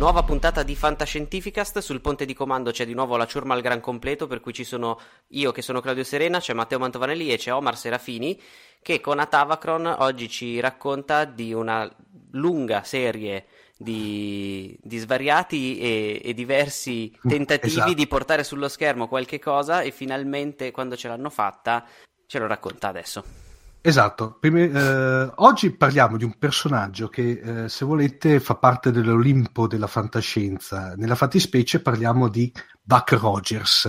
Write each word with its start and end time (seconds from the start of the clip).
Nuova 0.00 0.22
puntata 0.22 0.62
di 0.62 0.74
Fantascientificast, 0.74 1.80
sul 1.80 2.00
ponte 2.00 2.24
di 2.24 2.32
comando 2.32 2.70
c'è 2.70 2.86
di 2.86 2.94
nuovo 2.94 3.18
la 3.18 3.26
ciurma 3.26 3.52
al 3.52 3.60
gran 3.60 3.80
completo, 3.80 4.26
per 4.26 4.40
cui 4.40 4.54
ci 4.54 4.64
sono 4.64 4.98
io 5.28 5.52
che 5.52 5.60
sono 5.60 5.82
Claudio 5.82 6.04
Serena, 6.04 6.38
c'è 6.38 6.54
Matteo 6.54 6.78
Mantovanelli 6.78 7.30
e 7.30 7.36
c'è 7.36 7.52
Omar 7.52 7.76
Serafini 7.76 8.40
che 8.80 9.02
con 9.02 9.18
Atavacron 9.18 9.96
oggi 9.98 10.30
ci 10.30 10.58
racconta 10.58 11.26
di 11.26 11.52
una 11.52 11.86
lunga 12.30 12.82
serie 12.82 13.44
di, 13.76 14.74
di 14.80 14.96
svariati 14.96 15.78
e, 15.78 16.22
e, 16.24 16.32
diversi 16.32 17.14
tentativi 17.20 17.72
esatto. 17.74 17.92
di 17.92 18.06
portare 18.06 18.42
sullo 18.42 18.68
schermo 18.68 19.06
qualche 19.06 19.38
cosa 19.38 19.82
e 19.82 19.90
finalmente 19.90 20.70
quando 20.70 20.96
ce 20.96 21.08
l'hanno 21.08 21.28
fatta 21.28 21.84
ce 22.24 22.38
lo 22.38 22.46
racconta 22.46 22.88
adesso. 22.88 23.49
Esatto, 23.82 24.36
Prima, 24.38 24.58
eh, 24.60 25.32
oggi 25.36 25.70
parliamo 25.74 26.18
di 26.18 26.24
un 26.24 26.36
personaggio 26.38 27.08
che, 27.08 27.64
eh, 27.64 27.68
se 27.70 27.86
volete, 27.86 28.38
fa 28.38 28.56
parte 28.56 28.90
dell'Olimpo 28.90 29.66
della 29.66 29.86
fantascienza. 29.86 30.94
Nella 30.96 31.14
fattispecie 31.14 31.80
parliamo 31.80 32.28
di 32.28 32.52
Buck 32.82 33.12
Rogers. 33.12 33.86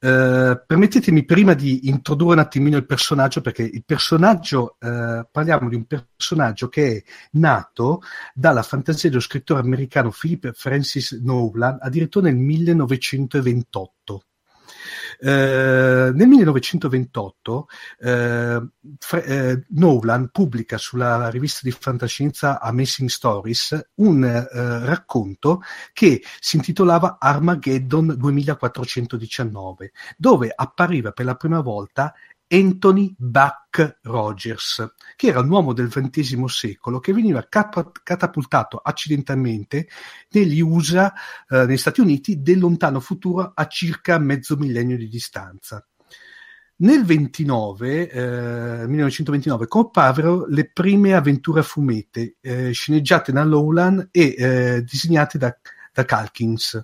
Eh, 0.00 0.62
permettetemi 0.66 1.24
prima 1.26 1.52
di 1.52 1.88
introdurre 1.88 2.34
un 2.34 2.38
attimino 2.38 2.78
il 2.78 2.86
personaggio, 2.86 3.42
perché 3.42 3.62
il 3.62 3.84
personaggio, 3.84 4.76
eh, 4.78 5.26
parliamo 5.30 5.68
di 5.68 5.74
un 5.74 5.84
personaggio 5.84 6.68
che 6.68 6.96
è 6.96 7.02
nato 7.32 8.00
dalla 8.32 8.62
fantasia 8.62 9.10
dello 9.10 9.20
scrittore 9.20 9.60
americano 9.60 10.10
Philip 10.18 10.52
Francis 10.54 11.12
Nolan 11.12 11.76
addirittura 11.80 12.28
nel 12.30 12.36
1928. 12.36 14.22
Eh, 15.18 16.10
nel 16.14 16.26
1928 16.26 17.66
eh, 18.00 18.68
Fre- 18.98 19.24
eh, 19.24 19.64
Nolan 19.70 20.30
pubblica 20.30 20.78
sulla 20.78 21.28
rivista 21.30 21.60
di 21.62 21.70
fantascienza 21.70 22.60
Amazing 22.60 23.08
Stories 23.08 23.90
un 23.96 24.46
racconto 24.84 25.62
che 25.92 26.22
si 26.40 26.56
intitolava 26.56 27.16
Armageddon 27.18 28.14
2419, 28.16 29.92
dove 30.16 30.52
appariva 30.54 31.12
per 31.12 31.24
la 31.24 31.34
prima 31.34 31.60
volta 31.60 32.14
Anthony 32.48 33.14
Buck 33.16 33.98
Rogers, 34.02 34.94
che 35.16 35.28
era 35.28 35.40
un 35.40 35.50
uomo 35.50 35.72
del 35.72 35.88
XX 35.88 36.44
secolo 36.44 36.98
che 36.98 37.12
veniva 37.12 37.46
cap- 37.48 38.00
catapultato 38.02 38.78
accidentalmente 38.78 39.88
negli 40.30 40.60
USA, 40.60 41.12
eh, 41.48 41.66
negli 41.66 41.76
Stati 41.76 42.00
Uniti, 42.00 42.40
del 42.40 42.58
lontano 42.58 43.00
futuro 43.00 43.52
a 43.54 43.66
circa 43.66 44.18
mezzo 44.18 44.56
millennio 44.56 44.96
di 44.96 45.08
distanza. 45.08 45.86
Nel 46.80 47.04
29, 47.04 48.08
eh, 48.08 48.86
1929 48.86 49.66
comparvero 49.66 50.46
le 50.46 50.70
prime 50.70 51.12
avventure 51.12 51.60
a 51.60 51.64
fumete, 51.64 52.36
eh, 52.40 52.70
sceneggiate 52.70 53.32
da 53.32 53.42
Lowland 53.42 54.08
e 54.12 54.34
eh, 54.38 54.82
disegnate 54.84 55.38
da, 55.38 55.54
da 55.92 56.04
Calkins. 56.04 56.80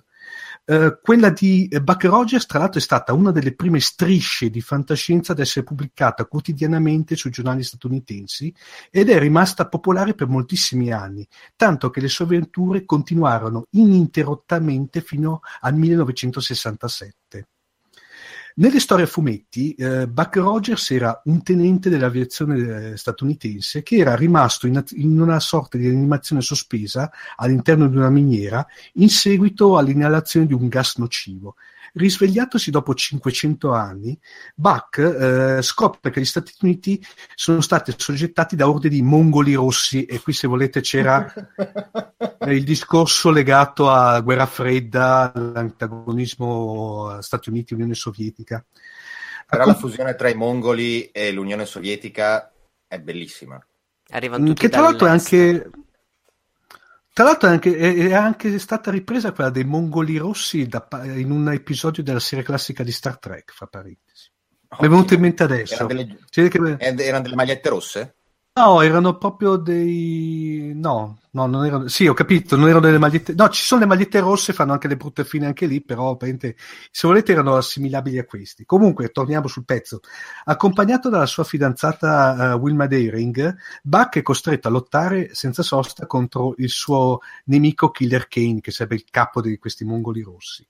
Uh, 0.65 0.97
quella 0.99 1.29
di 1.29 1.69
Buck 1.81 2.05
Rogers, 2.05 2.47
tra 2.47 2.57
l'altro, 2.57 2.79
è 2.79 2.81
stata 2.81 3.13
una 3.13 3.31
delle 3.31 3.53
prime 3.53 3.79
strisce 3.79 4.49
di 4.49 4.61
fantascienza 4.61 5.33
ad 5.33 5.39
essere 5.39 5.63
pubblicata 5.63 6.25
quotidianamente 6.25 7.15
sui 7.15 7.29
giornali 7.29 7.63
statunitensi 7.63 8.53
ed 8.89 9.09
è 9.09 9.19
rimasta 9.19 9.67
popolare 9.67 10.15
per 10.15 10.27
moltissimi 10.27 10.91
anni, 10.91 11.27
tanto 11.55 11.91
che 11.91 12.01
le 12.01 12.07
sue 12.07 12.25
avventure 12.25 12.83
continuarono 12.83 13.65
ininterrottamente 13.71 15.01
fino 15.01 15.41
al 15.61 15.75
1967. 15.75 17.47
Nelle 18.57 18.79
storie 18.79 19.03
a 19.03 19.07
fumetti, 19.07 19.73
eh, 19.73 20.07
Buck 20.07 20.37
Rogers 20.37 20.91
era 20.91 21.21
un 21.25 21.43
tenente 21.43 21.89
dell'aviazione 21.89 22.91
eh, 22.91 22.97
statunitense 22.97 23.83
che 23.83 23.97
era 23.97 24.15
rimasto 24.15 24.65
in, 24.65 24.81
in, 24.91 25.19
una 25.19 25.41
sorta 25.41 25.77
di 25.77 25.87
animazione 25.87 26.41
sospesa 26.41 27.11
all'interno 27.35 27.89
di 27.89 27.97
una 27.97 28.09
miniera 28.09 28.65
in 28.93 29.09
seguito 29.09 29.77
all'inalazione 29.77 30.45
di 30.45 30.53
un 30.53 30.69
gas 30.69 30.95
nocivo. 30.95 31.55
Risvegliatosi 31.95 32.71
dopo 32.71 32.93
500 32.93 33.71
anni, 33.71 34.19
Buck 34.53 34.97
eh, 34.97 35.61
scopre 35.61 36.11
che 36.11 36.19
gli 36.19 36.25
Stati 36.25 36.53
Uniti 36.61 37.01
sono 37.33 37.61
stati 37.61 37.91
assoggettati 37.91 38.57
da 38.57 38.67
orde 38.67 38.89
di 38.89 39.01
mongoli 39.01 39.53
rossi 39.53 40.03
e 40.03 40.19
qui 40.19 40.33
se 40.33 40.47
volete 40.47 40.81
c'era 40.81 41.25
il 42.47 42.63
discorso 42.65 43.31
legato 43.31 43.89
alla 43.89 44.19
guerra 44.19 44.45
fredda, 44.45 45.31
all'antagonismo 45.33 47.21
Stati 47.21 47.49
Uniti-Unione 47.49 47.93
Sovietica. 47.93 48.65
Però 49.47 49.65
la 49.65 49.75
fusione 49.75 50.15
tra 50.15 50.27
i 50.27 50.35
mongoli 50.35 51.11
e 51.11 51.31
l'Unione 51.31 51.65
Sovietica 51.65 52.51
è 52.87 52.99
bellissima. 52.99 53.63
Arrivano 54.09 54.45
tutti 54.45 54.61
che 54.61 54.69
tra 54.69 54.81
l'altro 54.81 55.07
è 55.07 55.11
anche 55.11 55.69
tra 57.15 57.23
l'altro 57.23 57.47
è 57.47 57.51
anche, 57.53 57.77
è, 57.77 58.13
anche, 58.13 58.59
stata 58.59 58.91
ripresa 58.91 59.31
quella 59.31 59.49
dei 59.49 59.63
mongoli 59.63 60.17
rossi 60.17 60.67
da, 60.67 60.85
in 61.15 61.31
un 61.31 61.49
episodio 61.49 62.03
della 62.03 62.19
serie 62.19 62.43
classica 62.43 62.83
di 62.83 62.91
Star 62.91 63.17
Trek, 63.17 63.53
fra 63.53 63.67
parentesi. 63.67 64.29
Oh, 64.67 64.77
Mi 64.81 64.87
è 64.87 64.89
venuto 64.89 65.13
in 65.13 65.21
mente 65.21 65.43
adesso. 65.43 65.75
Erano 65.75 65.87
delle, 65.87 66.17
che... 66.29 66.75
erano 66.77 67.23
delle 67.23 67.35
magliette 67.35 67.69
rosse? 67.69 68.15
No, 68.55 68.81
erano 68.81 69.17
proprio 69.17 69.55
dei... 69.55 70.73
No, 70.75 71.17
no, 71.35 71.47
non 71.47 71.65
erano... 71.65 71.87
Sì, 71.89 72.07
ho 72.07 72.13
capito, 72.13 72.55
non 72.55 72.69
erano 72.69 72.85
delle 72.85 72.97
magliette... 72.97 73.33
No, 73.35 73.49
ci 73.49 73.63
sono 73.63 73.81
le 73.81 73.87
magliette 73.87 74.19
rosse, 74.21 74.53
fanno 74.53 74.71
anche 74.71 74.87
le 74.87 74.95
brutte 74.95 75.25
fine 75.25 75.45
anche 75.45 75.65
lì, 75.65 75.83
però 75.83 76.17
se 76.17 77.07
volete 77.07 77.33
erano 77.33 77.57
assimilabili 77.57 78.17
a 78.17 78.25
questi. 78.25 78.65
Comunque, 78.65 79.09
torniamo 79.09 79.47
sul 79.47 79.65
pezzo. 79.65 79.99
Accompagnato 80.45 81.09
dalla 81.09 81.25
sua 81.25 81.43
fidanzata 81.43 82.55
uh, 82.55 82.57
Wilma 82.57 82.87
Daring, 82.87 83.53
Buck 83.83 84.17
è 84.17 84.21
costretto 84.21 84.69
a 84.69 84.71
lottare 84.71 85.33
senza 85.33 85.61
sosta 85.61 86.07
contro 86.07 86.53
il 86.57 86.69
suo 86.69 87.19
nemico 87.45 87.91
Killer 87.91 88.27
Kane, 88.29 88.61
che 88.61 88.71
sarebbe 88.71 88.95
il 88.95 89.03
capo 89.09 89.41
di 89.41 89.57
questi 89.57 89.83
mongoli 89.83 90.21
rossi. 90.21 90.65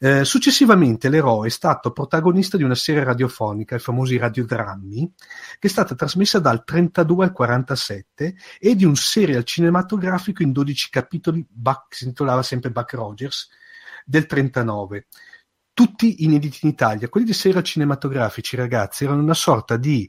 Eh, 0.00 0.24
successivamente 0.24 1.08
l'eroe 1.08 1.46
è 1.46 1.50
stato 1.50 1.92
protagonista 1.92 2.56
di 2.56 2.64
una 2.64 2.74
serie 2.74 3.04
radiofonica, 3.04 3.76
i 3.76 3.78
famosi 3.78 4.18
radiodrammi, 4.18 5.12
che 5.58 5.66
è 5.66 5.70
stata 5.70 5.94
trasmessa 5.94 6.40
dal 6.40 6.64
32 6.64 7.24
al 7.24 7.32
47 7.32 8.34
e 8.58 8.74
di 8.74 8.84
un 8.84 8.96
serial 8.96 9.44
cinematografico 9.44 9.93
cinematografico 9.94 10.42
in 10.42 10.52
12 10.52 10.90
capitoli, 10.90 11.46
Buck, 11.48 11.94
si 11.94 12.04
intitolava 12.04 12.42
sempre 12.42 12.70
Buck 12.70 12.92
Rogers, 12.94 13.48
del 14.04 14.26
39. 14.26 15.06
Tutti 15.72 16.24
inediti 16.24 16.60
in 16.62 16.70
Italia. 16.70 17.08
Quelli 17.08 17.26
di 17.26 17.32
serial 17.32 17.62
cinematografici, 17.62 18.56
ragazzi, 18.56 19.04
erano 19.04 19.22
una 19.22 19.34
sorta 19.34 19.76
di, 19.76 20.08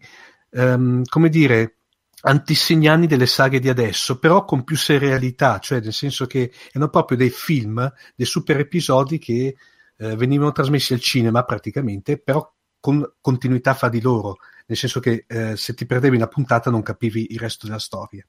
um, 0.51 1.03
come 1.05 1.29
dire, 1.29 1.77
antisignani 2.21 3.07
delle 3.07 3.27
saghe 3.27 3.59
di 3.59 3.69
adesso, 3.69 4.19
però 4.19 4.45
con 4.45 4.63
più 4.63 4.75
serialità, 4.75 5.59
cioè 5.59 5.79
nel 5.79 5.93
senso 5.93 6.25
che 6.25 6.51
erano 6.71 6.89
proprio 6.89 7.17
dei 7.17 7.29
film, 7.29 7.91
dei 8.15 8.25
super 8.25 8.59
episodi 8.59 9.19
che 9.19 9.55
eh, 9.97 10.15
venivano 10.15 10.51
trasmessi 10.51 10.93
al 10.93 10.99
cinema 10.99 11.43
praticamente, 11.43 12.17
però 12.19 12.51
con 12.79 13.13
continuità 13.21 13.75
fra 13.75 13.89
di 13.89 14.01
loro, 14.01 14.37
nel 14.67 14.77
senso 14.77 14.99
che 14.99 15.25
eh, 15.27 15.55
se 15.55 15.73
ti 15.75 15.85
perdevi 15.85 16.15
una 16.15 16.27
puntata 16.27 16.71
non 16.71 16.81
capivi 16.81 17.27
il 17.31 17.39
resto 17.39 17.67
della 17.67 17.79
storia. 17.79 18.25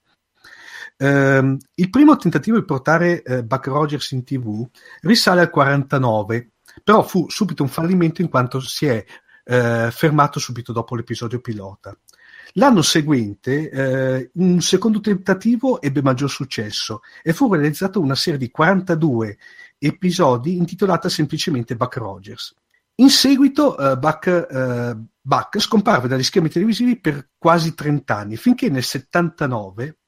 Uh, 0.99 1.57
il 1.75 1.91
primo 1.91 2.17
tentativo 2.17 2.59
di 2.59 2.65
portare 2.65 3.23
uh, 3.25 3.43
Buck 3.43 3.67
Rogers 3.67 4.11
in 4.13 4.25
tv 4.25 4.67
risale 5.03 5.41
al 5.41 5.51
49, 5.51 6.53
però 6.83 7.03
fu 7.03 7.29
subito 7.29 7.63
un 7.63 7.69
fallimento 7.69 8.23
in 8.23 8.29
quanto 8.29 8.61
si 8.61 8.87
è 8.87 9.05
uh, 9.45 9.91
fermato 9.91 10.39
subito 10.39 10.73
dopo 10.73 10.95
l'episodio 10.95 11.41
pilota. 11.41 11.97
L'anno 12.59 12.81
seguente 12.81 13.69
eh, 13.69 14.31
un 14.35 14.63
secondo 14.63 15.01
tentativo 15.01 15.81
ebbe 15.83 16.01
maggior 16.01 16.31
successo 16.31 17.01
e 17.23 17.35
fu 17.35 17.53
realizzata 17.53 17.99
una 17.99 18.15
serie 18.15 18.39
di 18.39 18.51
42 18.51 19.37
episodi 19.79 20.57
intitolata 20.57 21.11
semplicemente 21.11 21.77
Buck 21.77 21.97
Rogers. 21.97 22.55
In 22.99 23.11
seguito 23.11 23.75
uh, 23.79 23.99
Buck, 23.99 24.47
uh, 24.49 25.07
Buck, 25.21 25.61
scomparve 25.61 26.09
dagli 26.09 26.23
schermi 26.23 26.49
televisivi 26.49 26.99
per 26.99 27.29
quasi 27.37 27.75
30 27.75 28.17
anni, 28.17 28.37
finché 28.39 28.71
nel 28.71 28.83
79 28.83 29.99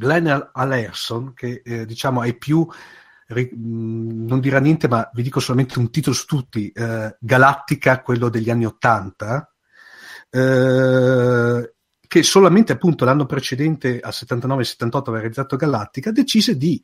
Glenn 0.00 0.28
Alerson, 0.52 1.34
che 1.34 1.60
eh, 1.62 1.84
diciamo 1.84 2.22
è 2.22 2.34
più, 2.34 2.66
mm, 2.66 4.26
non 4.26 4.40
dirà 4.40 4.58
niente, 4.58 4.88
ma 4.88 5.08
vi 5.12 5.22
dico 5.22 5.40
solamente 5.40 5.78
un 5.78 5.90
titolo 5.90 6.16
su 6.16 6.24
tutti, 6.24 6.70
eh, 6.70 7.16
Galattica, 7.20 8.00
quello 8.00 8.30
degli 8.30 8.48
anni 8.48 8.64
80, 8.64 9.52
eh, 10.30 11.74
che 12.08 12.22
solamente 12.22 12.72
appunto 12.72 13.04
l'anno 13.04 13.26
precedente, 13.26 14.00
al 14.00 14.14
79-78, 14.14 15.10
aveva 15.10 15.18
realizzato 15.18 15.56
Galattica, 15.56 16.10
decise 16.10 16.56
di 16.56 16.82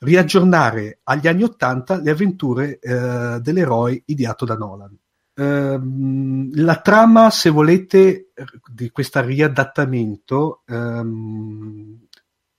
riaggiornare 0.00 0.98
agli 1.04 1.28
anni 1.28 1.44
80 1.44 2.02
le 2.02 2.10
avventure 2.10 2.78
eh, 2.80 3.38
dell'eroe 3.40 4.02
ideato 4.06 4.44
da 4.44 4.56
Nolan. 4.56 4.98
Uh, 5.38 6.48
la 6.54 6.80
trama, 6.80 7.28
se 7.28 7.50
volete, 7.50 8.30
di 8.72 8.88
questo 8.88 9.20
riadattamento 9.20 10.62
um, 10.68 12.05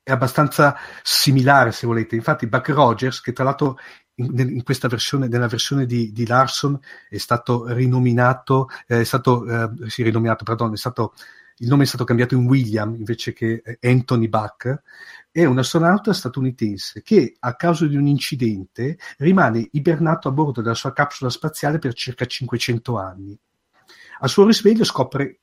è 0.08 0.12
abbastanza 0.12 0.78
similare, 1.04 1.74
se 1.74 1.86
volete. 1.86 2.16
Infatti, 2.16 2.48
Buck 2.48 2.70
Rogers, 2.70 3.20
che 3.20 3.34
tra 3.34 3.44
l'altro 3.44 3.78
in, 4.16 4.40
in 4.40 4.64
questa 4.64 4.88
versione, 4.88 5.28
nella 5.28 5.50
versione 5.50 5.86
di, 5.86 6.14
di, 6.14 6.26
Larson, 6.26 6.80
è 7.10 7.18
stato 7.18 7.66
rinominato, 7.74 8.70
eh, 8.88 9.02
è 9.02 9.04
stato, 9.04 9.46
eh, 9.46 9.90
sì, 9.90 10.04
rinominato, 10.04 10.46
pardon, 10.46 10.72
è 10.72 10.78
stato, 10.78 11.14
il 11.58 11.68
nome 11.68 11.84
è 11.84 11.88
stato 11.88 12.06
cambiato 12.06 12.36
in 12.36 12.46
William 12.46 12.96
invece 12.96 13.34
che 13.34 13.62
Anthony 13.82 14.30
Buck 14.30 14.82
è 15.30 15.44
un 15.44 15.58
astronauta 15.58 16.14
statunitense 16.14 17.02
che 17.02 17.36
a 17.40 17.56
causa 17.56 17.86
di 17.86 17.98
un 17.98 18.08
incidente 18.08 18.98
rimane 19.18 19.68
ibernato 19.74 20.30
a 20.30 20.32
bordo 20.32 20.62
della 20.62 20.74
sua 20.74 20.94
capsula 20.94 21.30
spaziale 21.30 21.80
per 21.80 21.94
circa 21.94 22.26
500 22.26 22.98
anni. 22.98 23.38
Al 24.20 24.30
suo 24.30 24.46
risveglio 24.46 24.86
scopre 24.86 25.40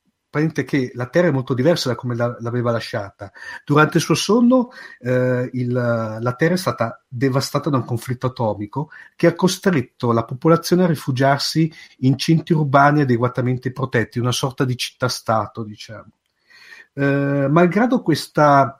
che 0.63 0.91
la 0.93 1.07
Terra 1.07 1.27
è 1.27 1.31
molto 1.31 1.53
diversa 1.53 1.89
da 1.89 1.95
come 1.95 2.15
la, 2.15 2.35
l'aveva 2.39 2.71
lasciata. 2.71 3.31
Durante 3.63 3.97
il 3.97 4.03
suo 4.03 4.15
sonno 4.15 4.69
eh, 4.99 5.49
il, 5.53 5.71
la 5.71 6.33
Terra 6.37 6.53
è 6.53 6.57
stata 6.57 7.03
devastata 7.07 7.69
da 7.69 7.77
un 7.77 7.85
conflitto 7.85 8.27
atomico 8.27 8.89
che 9.15 9.27
ha 9.27 9.35
costretto 9.35 10.11
la 10.11 10.25
popolazione 10.25 10.83
a 10.83 10.87
rifugiarsi 10.87 11.71
in 11.99 12.17
centri 12.17 12.53
urbani 12.53 13.01
adeguatamente 13.01 13.71
protetti, 13.71 14.19
una 14.19 14.31
sorta 14.31 14.65
di 14.65 14.75
città-stato, 14.75 15.63
diciamo. 15.63 16.11
Eh, 16.93 17.47
malgrado 17.49 18.01
questa 18.01 18.79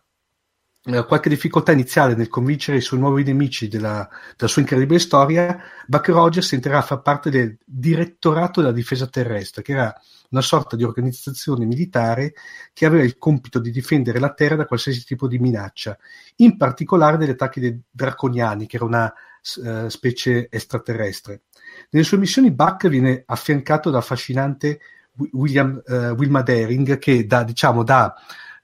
qualche 1.07 1.29
difficoltà 1.29 1.71
iniziale 1.71 2.15
nel 2.15 2.27
convincere 2.27 2.77
i 2.77 2.81
suoi 2.81 2.99
nuovi 2.99 3.23
nemici 3.23 3.67
della, 3.67 4.07
della 4.37 4.49
sua 4.49 4.61
incredibile 4.61 4.99
storia, 4.99 5.59
Buck 5.87 6.09
Rogers 6.09 6.53
entrerà 6.53 6.77
a 6.77 6.83
far 6.83 7.01
parte 7.01 7.31
del 7.31 7.57
Direttorato 7.65 8.61
della 8.61 8.71
Difesa 8.71 9.07
Terrestre, 9.07 9.63
che 9.63 9.71
era 9.71 10.01
una 10.29 10.41
sorta 10.41 10.75
di 10.75 10.83
organizzazione 10.83 11.65
militare 11.65 12.33
che 12.71 12.85
aveva 12.85 13.03
il 13.03 13.17
compito 13.17 13.57
di 13.57 13.71
difendere 13.71 14.19
la 14.19 14.33
Terra 14.33 14.55
da 14.55 14.65
qualsiasi 14.65 15.03
tipo 15.03 15.27
di 15.27 15.39
minaccia, 15.39 15.97
in 16.37 16.55
particolare 16.55 17.17
dagli 17.17 17.31
attacchi 17.31 17.59
dei 17.59 17.79
draconiani, 17.89 18.67
che 18.67 18.75
era 18.75 18.85
una 18.85 19.11
uh, 19.55 19.87
specie 19.87 20.49
extraterrestre. 20.51 21.41
Nelle 21.89 22.05
sue 22.05 22.17
missioni 22.19 22.51
Buck 22.51 22.87
viene 22.89 23.23
affiancato 23.25 23.89
dal 23.89 24.01
affascinante 24.01 24.79
William, 25.31 25.81
uh, 25.83 25.93
Wilma 26.17 26.43
Daring, 26.43 26.99
che 26.99 27.25
da, 27.25 27.43
diciamo, 27.43 27.83
da 27.83 28.13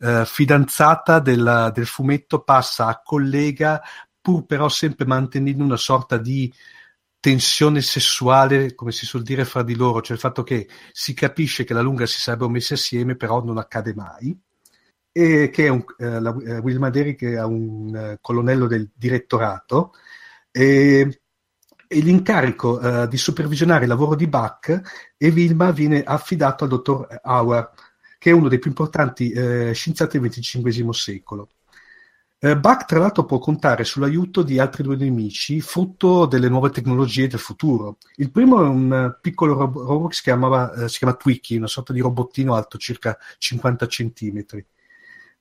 eh, 0.01 0.25
fidanzata 0.25 1.19
del, 1.19 1.71
del 1.73 1.85
fumetto 1.85 2.41
passa 2.41 2.87
a 2.87 3.01
collega, 3.03 3.81
pur 4.19 4.45
però 4.45 4.67
sempre 4.67 5.05
mantenendo 5.05 5.63
una 5.63 5.77
sorta 5.77 6.17
di 6.17 6.51
tensione 7.19 7.81
sessuale, 7.81 8.73
come 8.73 8.91
si 8.91 9.05
suol 9.05 9.21
dire 9.21 9.45
fra 9.45 9.61
di 9.61 9.75
loro, 9.75 10.01
cioè 10.01 10.15
il 10.15 10.21
fatto 10.21 10.41
che 10.43 10.67
si 10.91 11.13
capisce 11.13 11.63
che 11.63 11.73
la 11.73 11.81
lunga 11.81 12.07
si 12.07 12.19
sarebbero 12.19 12.49
messi 12.49 12.73
assieme, 12.73 13.15
però 13.15 13.43
non 13.43 13.59
accade 13.59 13.93
mai. 13.93 14.37
E 15.13 15.49
che 15.51 15.65
è 15.65 15.69
un, 15.69 15.83
eh, 15.97 16.19
la, 16.19 16.35
eh, 16.43 16.57
Wilma 16.59 16.89
Derrick 16.89 17.23
è 17.23 17.43
un 17.43 17.95
eh, 17.95 18.17
colonnello 18.21 18.65
del 18.65 18.89
direttorato. 18.93 19.93
E, 20.49 21.21
e 21.87 21.99
l'incarico 21.99 22.79
eh, 22.79 23.07
di 23.07 23.17
supervisionare 23.17 23.83
il 23.83 23.89
lavoro 23.89 24.15
di 24.15 24.27
Buck 24.27 25.13
e 25.17 25.29
Wilma 25.29 25.71
viene 25.71 26.01
affidato 26.03 26.63
al 26.63 26.69
dottor 26.69 27.19
Howard, 27.23 27.69
che 28.21 28.29
è 28.29 28.33
uno 28.33 28.49
dei 28.49 28.59
più 28.59 28.69
importanti 28.69 29.31
eh, 29.31 29.71
scienziati 29.73 30.19
del 30.19 30.29
XXV 30.29 30.89
secolo. 30.91 31.49
Eh, 32.37 32.55
Buck, 32.55 32.85
tra 32.85 32.99
l'altro, 32.99 33.25
può 33.25 33.39
contare 33.39 33.83
sull'aiuto 33.83 34.43
di 34.43 34.59
altri 34.59 34.83
due 34.83 34.95
nemici, 34.95 35.59
frutto 35.59 36.27
delle 36.27 36.47
nuove 36.47 36.69
tecnologie 36.69 37.27
del 37.27 37.39
futuro. 37.39 37.97
Il 38.17 38.29
primo 38.29 38.63
è 38.63 38.67
un 38.67 38.91
uh, 39.15 39.19
piccolo 39.19 39.55
rob- 39.55 39.75
robot 39.75 40.09
che 40.09 40.15
si, 40.17 40.21
chiamava, 40.21 40.71
uh, 40.71 40.87
si 40.87 40.99
chiama 40.99 41.15
Twiki, 41.15 41.55
una 41.55 41.65
sorta 41.65 41.93
di 41.93 41.99
robottino 41.99 42.53
alto 42.53 42.77
circa 42.77 43.17
50 43.39 43.87
centimetri. 43.87 44.63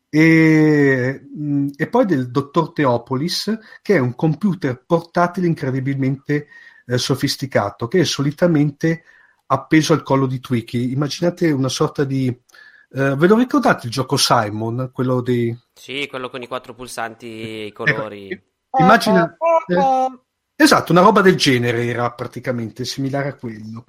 E, 0.09 1.21
mm, 1.37 1.69
e, 1.76 1.87
poi 1.87 2.06
del 2.06 2.31
dottor 2.31 2.73
Teopolis, 2.73 3.59
che 3.83 3.97
è 3.97 3.99
un 3.99 4.15
computer 4.15 4.83
portatile 4.87 5.47
incredibilmente 5.47 6.47
eh, 6.87 6.97
sofisticato, 6.97 7.88
che 7.88 8.00
è 8.00 8.04
solitamente 8.04 9.04
appeso 9.49 9.93
al 9.93 10.02
collo 10.02 10.26
di 10.26 10.40
Twiki. 10.40 10.93
Immaginate 10.93 11.50
una 11.50 11.69
sorta 11.69 12.04
di 12.04 12.35
Uh, 12.92 13.14
ve 13.14 13.26
lo 13.28 13.37
ricordate 13.37 13.87
il 13.87 13.92
gioco 13.92 14.16
Simon? 14.16 14.90
Quello 14.92 15.20
di... 15.20 15.56
Sì, 15.73 16.09
quello 16.11 16.28
con 16.28 16.42
i 16.42 16.49
quattro 16.49 16.75
pulsanti 16.75 17.26
e 17.26 17.66
i 17.66 17.73
colori. 17.73 18.28
Eh, 18.30 18.42
immagina... 18.78 19.37
Eh, 19.66 20.20
esatto, 20.56 20.90
una 20.90 21.00
roba 21.00 21.20
del 21.20 21.37
genere 21.37 21.87
era 21.87 22.11
praticamente 22.12 22.85
similare 22.85 23.28
a 23.28 23.35
quello. 23.35 23.87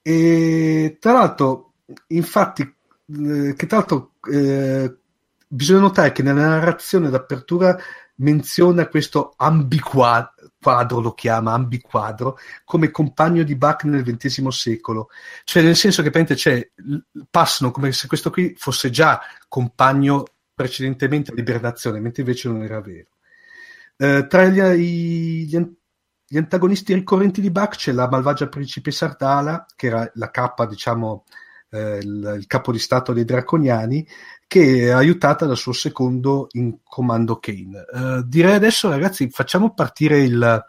E 0.00 0.96
tra 1.00 1.12
l'altro, 1.12 1.72
infatti, 2.08 2.62
eh, 2.62 3.54
che 3.56 3.66
tra 3.66 3.78
l'altro 3.78 4.12
eh, 4.30 4.94
bisogna 5.48 5.80
notare 5.80 6.12
che 6.12 6.22
nella 6.22 6.46
narrazione 6.46 7.10
d'apertura 7.10 7.76
menziona 8.16 8.86
questo 8.88 9.34
ambiquadro, 9.36 11.00
lo 11.00 11.12
chiama 11.14 11.52
ambiquadro, 11.52 12.38
come 12.64 12.90
compagno 12.90 13.42
di 13.42 13.56
Bach 13.56 13.84
nel 13.84 14.02
XX 14.02 14.48
secolo. 14.48 15.08
Cioè, 15.44 15.62
nel 15.62 15.76
senso 15.76 16.02
che 16.02 16.36
cioè, 16.36 16.70
passano 17.30 17.70
come 17.70 17.92
se 17.92 18.06
questo 18.06 18.30
qui 18.30 18.54
fosse 18.56 18.90
già 18.90 19.20
compagno 19.48 20.24
precedentemente 20.54 21.32
a 21.32 21.34
Liberazione, 21.34 22.00
mentre 22.00 22.22
invece 22.22 22.48
non 22.48 22.62
era 22.62 22.80
vero. 22.80 23.08
Eh, 23.96 24.26
tra 24.28 24.44
gli, 24.46 24.60
gli, 24.60 25.58
gli, 26.26 26.36
antagonisti 26.36 26.94
ricorrenti 26.94 27.40
di 27.40 27.50
Bach 27.50 27.76
c'è 27.76 27.92
la 27.92 28.08
malvagia 28.08 28.48
principessa 28.48 29.06
Ardala, 29.06 29.66
che 29.74 29.86
era 29.86 30.10
la 30.14 30.30
capa, 30.30 30.66
diciamo, 30.66 31.24
eh, 31.74 31.98
il, 31.98 32.34
il 32.38 32.46
capo 32.46 32.70
di 32.70 32.78
stato 32.78 33.12
dei 33.12 33.24
Draconiani, 33.24 34.06
che 34.46 34.86
è 34.86 34.90
aiutata 34.90 35.46
dal 35.46 35.56
suo 35.56 35.72
secondo 35.72 36.46
in 36.52 36.78
comando 36.84 37.38
Kane. 37.38 37.84
Uh, 37.90 38.22
direi 38.22 38.54
adesso, 38.54 38.88
ragazzi, 38.88 39.28
facciamo 39.30 39.74
partire 39.74 40.20
il, 40.22 40.64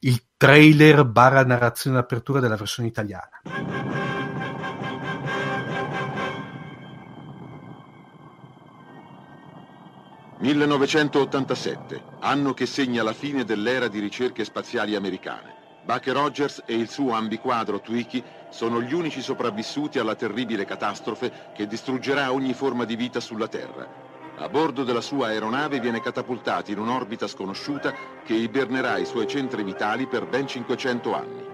il 0.00 0.22
trailer 0.36 1.06
barra 1.06 1.44
narrazione 1.44 1.96
d'apertura 1.96 2.40
della 2.40 2.56
versione 2.56 2.88
italiana. 2.88 3.40
1987, 10.40 12.02
anno 12.20 12.52
che 12.52 12.66
segna 12.66 13.02
la 13.02 13.14
fine 13.14 13.44
dell'era 13.44 13.88
di 13.88 13.98
ricerche 13.98 14.44
spaziali 14.44 14.94
americane. 14.94 15.63
Buck 15.84 16.06
Rogers 16.08 16.62
e 16.64 16.74
il 16.74 16.88
suo 16.88 17.12
ambiquadro 17.12 17.78
Twiki 17.78 18.24
sono 18.48 18.80
gli 18.80 18.94
unici 18.94 19.20
sopravvissuti 19.20 19.98
alla 19.98 20.14
terribile 20.14 20.64
catastrofe 20.64 21.30
che 21.52 21.66
distruggerà 21.66 22.32
ogni 22.32 22.54
forma 22.54 22.86
di 22.86 22.96
vita 22.96 23.20
sulla 23.20 23.48
Terra. 23.48 23.86
A 24.36 24.48
bordo 24.48 24.82
della 24.82 25.02
sua 25.02 25.26
aeronave 25.26 25.80
viene 25.80 26.00
catapultato 26.00 26.70
in 26.70 26.78
un'orbita 26.78 27.26
sconosciuta 27.26 27.92
che 28.24 28.32
ibernerà 28.32 28.96
i 28.96 29.04
suoi 29.04 29.26
centri 29.26 29.62
vitali 29.62 30.06
per 30.06 30.26
ben 30.26 30.46
500 30.46 31.14
anni. 31.14 31.53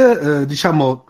Buck, 0.00 0.22
eh, 0.22 0.46
diciamo, 0.46 1.04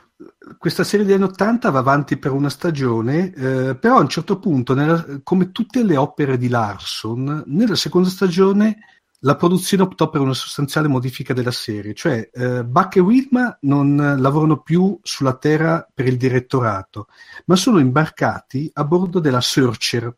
questa 0.58 0.82
serie 0.82 1.06
degli 1.06 1.14
anni 1.14 1.24
80 1.24 1.70
va 1.70 1.78
avanti 1.78 2.16
per 2.16 2.32
una 2.32 2.50
stagione, 2.50 3.32
eh, 3.32 3.76
però 3.76 3.98
a 3.98 4.00
un 4.00 4.08
certo 4.08 4.38
punto, 4.38 4.74
nella, 4.74 5.20
come 5.22 5.52
tutte 5.52 5.84
le 5.84 5.96
opere 5.96 6.36
di 6.36 6.48
Larson, 6.48 7.44
nella 7.46 7.76
seconda 7.76 8.08
stagione 8.08 8.78
la 9.20 9.36
produzione 9.36 9.82
optò 9.82 10.08
per 10.08 10.22
una 10.22 10.32
sostanziale 10.34 10.88
modifica 10.88 11.34
della 11.34 11.50
serie, 11.50 11.94
cioè 11.94 12.30
eh, 12.32 12.64
Buck 12.64 12.96
e 12.96 13.00
Wilma 13.00 13.56
non 13.62 14.16
lavorano 14.18 14.62
più 14.62 14.98
sulla 15.02 15.36
Terra 15.36 15.86
per 15.92 16.06
il 16.06 16.16
direttorato, 16.16 17.06
ma 17.44 17.54
sono 17.56 17.78
imbarcati 17.78 18.70
a 18.72 18.84
bordo 18.84 19.20
della 19.20 19.42
Searcher, 19.42 20.16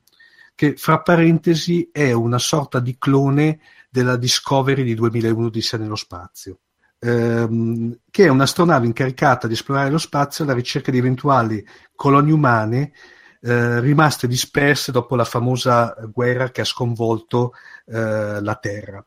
che 0.55 0.76
fra 0.76 1.02
parentesi 1.02 1.91
è 1.93 2.12
una 2.12 2.38
sorta 2.38 2.79
di 2.79 2.97
clone 2.97 3.61
della 3.91 4.17
Discovery 4.17 4.85
di 4.85 4.95
2001 4.95 5.49
di 5.49 5.61
sé 5.61 5.79
nello 5.79 5.97
spazio 5.97 6.59
ehm, 7.03 7.99
che 8.11 8.25
è 8.25 8.29
un'astronave 8.29 8.87
incaricata 8.87 9.47
di 9.47 9.55
esplorare 9.55 9.91
lo 9.91 9.99
spazio 9.99 10.45
alla 10.45 10.55
ricerca 10.55 10.91
di 10.91 10.99
eventuali 10.99 11.65
colonie 11.95 12.33
umane 12.33 12.93
eh, 13.41 13.81
rimaste 13.81 14.29
disperse 14.29 14.93
dopo 14.93 15.17
la 15.17 15.25
famosa 15.25 15.97
guerra 16.13 16.51
che 16.51 16.61
ha 16.61 16.65
sconvolto 16.65 17.55
eh, 17.87 18.41
la 18.41 18.55
Terra. 18.55 19.05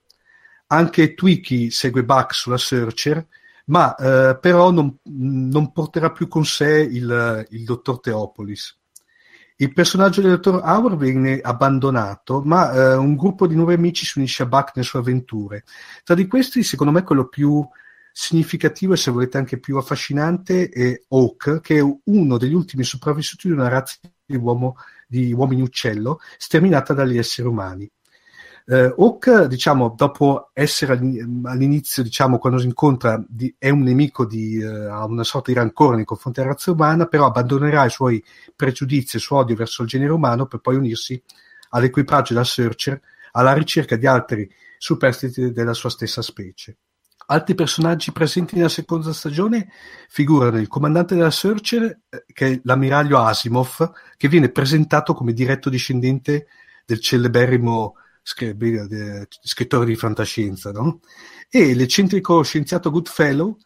Anche 0.67 1.13
Twiki 1.13 1.71
segue 1.71 2.03
Buck 2.03 2.33
sulla 2.33 2.57
Searcher, 2.57 3.25
ma 3.67 3.95
eh, 3.95 4.37
però 4.39 4.71
non, 4.71 4.97
non, 5.03 5.71
porterà 5.71 6.11
più 6.11 6.27
con 6.27 6.43
sé 6.43 6.81
il, 6.81 7.45
il 7.49 7.63
dottor 7.63 8.01
Teopolis. 8.01 8.77
Il 9.57 9.71
personaggio 9.71 10.19
del 10.19 10.31
dottor 10.31 10.61
Howard 10.65 10.97
viene 10.97 11.39
abbandonato, 11.39 12.41
ma 12.43 12.73
eh, 12.73 12.95
un 12.95 13.15
gruppo 13.15 13.47
di 13.47 13.55
nuovi 13.55 13.75
amici 13.75 14.05
si 14.05 14.17
unisce 14.17 14.43
a 14.43 14.47
Buck 14.47 14.71
nelle 14.75 14.87
sue 14.87 14.99
avventure. 14.99 15.63
Tra 16.03 16.13
di 16.13 16.27
questi, 16.27 16.61
secondo 16.61 16.91
me, 16.91 17.03
quello 17.03 17.27
più 17.29 17.65
significativo 18.17 18.93
e 18.93 18.97
se 18.97 19.11
volete 19.11 19.37
anche 19.37 19.59
più 19.59 19.75
affascinante 19.75 20.69
è 20.69 21.01
Hawk, 21.09 21.59
che 21.59 21.79
è 21.79 21.99
uno 22.05 22.37
degli 22.37 22.53
ultimi 22.53 22.85
sopravvissuti 22.85 23.49
di 23.49 23.53
una 23.53 23.67
razza 23.67 23.97
di, 24.25 24.37
uomo, 24.37 24.77
di 25.05 25.33
uomini 25.33 25.61
uccello 25.61 26.21
sterminata 26.37 26.93
dagli 26.93 27.17
esseri 27.17 27.45
umani. 27.45 27.91
Uh, 28.67 28.93
Hawk, 28.97 29.43
diciamo, 29.47 29.95
dopo 29.97 30.51
essere 30.53 30.93
all'inizio, 30.93 32.03
diciamo, 32.03 32.37
quando 32.37 32.57
si 32.57 32.67
incontra, 32.67 33.21
di, 33.27 33.53
è 33.57 33.69
un 33.69 33.81
nemico 33.81 34.25
di, 34.25 34.59
uh, 34.63 34.89
ha 34.89 35.03
una 35.03 35.25
sorta 35.25 35.51
di 35.51 35.57
rancore 35.57 35.97
nei 35.97 36.05
confronti 36.05 36.39
della 36.39 36.53
razza 36.53 36.71
umana, 36.71 37.07
però 37.07 37.25
abbandonerà 37.25 37.83
i 37.83 37.89
suoi 37.89 38.23
pregiudizi 38.55 39.17
e 39.17 39.19
il 39.19 39.25
suo 39.25 39.39
odio 39.39 39.57
verso 39.57 39.81
il 39.81 39.89
genere 39.89 40.13
umano 40.13 40.45
per 40.45 40.61
poi 40.61 40.77
unirsi 40.77 41.21
all'equipaggio 41.71 42.31
della 42.31 42.45
Searcher 42.45 43.01
alla 43.33 43.51
ricerca 43.51 43.97
di 43.97 44.07
altri 44.07 44.49
superstiti 44.77 45.51
della 45.51 45.73
sua 45.73 45.89
stessa 45.89 46.21
specie. 46.21 46.77
Altri 47.27 47.55
personaggi 47.55 48.11
presenti 48.11 48.55
nella 48.55 48.69
seconda 48.69 49.11
stagione 49.11 49.69
figurano 50.09 50.59
il 50.59 50.67
comandante 50.67 51.15
della 51.15 51.31
Searcher, 51.31 52.01
eh, 52.09 52.25
che 52.31 52.47
è 52.47 52.59
l'ammiraglio 52.63 53.19
Asimov, 53.19 53.91
che 54.15 54.27
viene 54.27 54.49
presentato 54.49 55.13
come 55.13 55.33
diretto 55.33 55.69
discendente 55.69 56.47
del 56.85 56.99
celeberrimo 56.99 57.95
scrittore 58.21 59.85
di 59.85 59.95
fantascienza, 59.95 60.71
no? 60.71 60.99
e 61.49 61.75
l'eccentrico 61.75 62.43
scienziato 62.43 62.89
Goodfellow, 62.89 63.57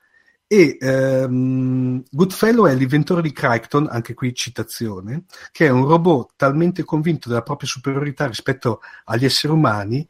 e 0.52 0.78
ehm, 0.80 2.04
Goodfellow 2.10 2.66
è 2.66 2.74
l'inventore 2.74 3.22
di 3.22 3.32
Crichton, 3.32 3.88
anche 3.90 4.16
qui 4.16 4.34
citazione, 4.34 5.26
che 5.52 5.68
è 5.68 5.70
un 5.70 5.86
robot 5.86 6.32
talmente 6.36 6.84
convinto 6.84 7.30
della 7.30 7.44
propria 7.44 7.70
superiorità 7.70 8.26
rispetto 8.26 8.82
agli 9.06 9.26
esseri 9.26 9.54
umani 9.54 10.08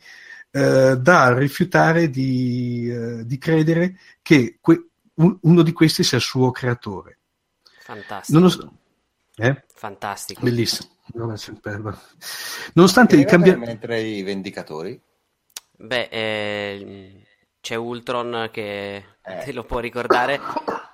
eh, 0.51 0.98
da 0.98 1.38
rifiutare 1.38 2.10
di, 2.10 2.89
eh, 2.91 3.25
di 3.25 3.38
credere 3.38 3.98
che 4.22 4.58
que- 4.62 4.89
un- 5.15 5.38
uno 5.41 5.62
di 5.62 5.72
questi 5.74 6.03
sia 6.03 6.18
il 6.18 6.24
suo 6.24 6.51
creatore. 6.51 7.20
Fantastico. 7.82 8.38
Nonost- 8.38 8.68
eh? 9.36 9.63
Fantastico. 9.74 10.41
Bellissimo. 10.41 10.89
Nonostante 12.74 13.15
i 13.15 13.25
cambiamenti... 13.25 13.68
Mentre 13.68 14.01
i 14.01 14.22
Vendicatori? 14.22 15.01
Beh, 15.72 16.08
eh, 16.12 17.25
c'è 17.62 17.75
Ultron 17.75 18.50
che 18.51 18.96
eh. 18.96 19.44
te 19.44 19.51
lo 19.53 19.63
può 19.63 19.79
ricordare, 19.79 20.39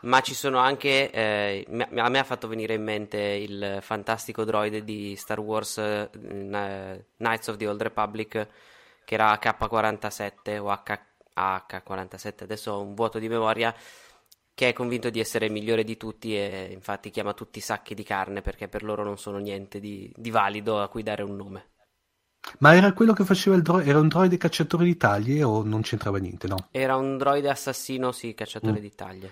ma 0.01 0.21
ci 0.21 0.33
sono 0.33 0.59
anche... 0.59 1.11
Eh, 1.11 1.65
a 1.95 2.09
me 2.09 2.19
ha 2.19 2.23
fatto 2.23 2.47
venire 2.47 2.75
in 2.75 2.83
mente 2.83 3.17
il 3.17 3.79
fantastico 3.81 4.45
droide 4.45 4.83
di 4.83 5.15
Star 5.17 5.39
Wars 5.39 5.75
uh, 5.77 6.09
Knights 7.17 7.47
of 7.47 7.57
the 7.57 7.67
Old 7.67 7.81
Republic 7.81 8.47
che 9.05 9.13
era 9.13 9.39
H47 9.39 10.57
o 10.57 10.71
H, 10.71 10.99
H47, 11.35 12.43
adesso 12.43 12.73
ho 12.73 12.81
un 12.81 12.93
vuoto 12.93 13.19
di 13.19 13.29
memoria, 13.29 13.73
che 14.53 14.69
è 14.69 14.73
convinto 14.73 15.09
di 15.09 15.19
essere 15.19 15.45
il 15.45 15.51
migliore 15.51 15.83
di 15.83 15.95
tutti 15.95 16.35
e 16.35 16.69
infatti 16.71 17.09
chiama 17.11 17.33
tutti 17.33 17.59
sacchi 17.59 17.93
di 17.93 18.03
carne 18.03 18.41
perché 18.41 18.67
per 18.67 18.83
loro 18.83 19.03
non 19.03 19.17
sono 19.17 19.37
niente 19.37 19.79
di, 19.79 20.11
di 20.15 20.31
valido 20.31 20.81
a 20.81 20.89
cui 20.89 21.03
dare 21.03 21.23
un 21.23 21.35
nome. 21.35 21.69
Ma 22.59 22.75
era 22.75 22.93
quello 22.93 23.13
che 23.13 23.23
faceva 23.23 23.55
il 23.55 23.63
droide, 23.63 23.89
era 23.89 23.99
un 23.99 24.07
droide 24.07 24.37
cacciatore 24.37 24.85
di 24.85 24.97
taglie 24.97 25.43
o 25.43 25.63
non 25.63 25.81
c'entrava 25.81 26.19
niente, 26.19 26.47
no? 26.47 26.67
Era 26.71 26.95
un 26.95 27.17
droide 27.17 27.49
assassino, 27.49 28.11
sì, 28.11 28.33
cacciatore 28.33 28.79
mm. 28.79 28.81
di 28.81 28.93
taglie 28.93 29.31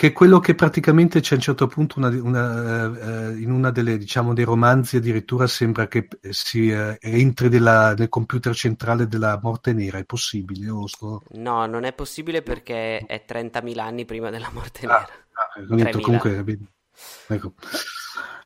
che 0.00 0.06
è 0.06 0.12
quello 0.12 0.40
che 0.40 0.54
praticamente 0.54 1.20
c'è 1.20 1.34
a 1.34 1.36
un 1.36 1.42
certo 1.42 1.66
punto 1.66 1.98
una, 1.98 2.08
una, 2.08 2.86
uh, 2.86 3.36
in 3.36 3.50
una 3.50 3.70
delle 3.70 3.98
diciamo 3.98 4.32
dei 4.32 4.46
romanzi 4.46 4.96
addirittura 4.96 5.46
sembra 5.46 5.88
che 5.88 6.08
si 6.30 6.70
uh, 6.70 6.96
entri 6.98 7.50
della, 7.50 7.92
nel 7.92 8.08
computer 8.08 8.54
centrale 8.54 9.06
della 9.06 9.38
morte 9.42 9.74
nera 9.74 9.98
è 9.98 10.06
possibile? 10.06 10.70
O 10.70 10.86
sto... 10.86 11.22
no 11.32 11.66
non 11.66 11.84
è 11.84 11.92
possibile 11.92 12.40
perché 12.40 13.00
è 13.00 13.26
30.000 13.28 13.78
anni 13.78 14.06
prima 14.06 14.30
della 14.30 14.48
morte 14.50 14.86
nera 14.86 15.00
ah, 15.02 15.86
ah, 15.86 16.00
comunque 16.00 16.46
ecco. 17.26 17.52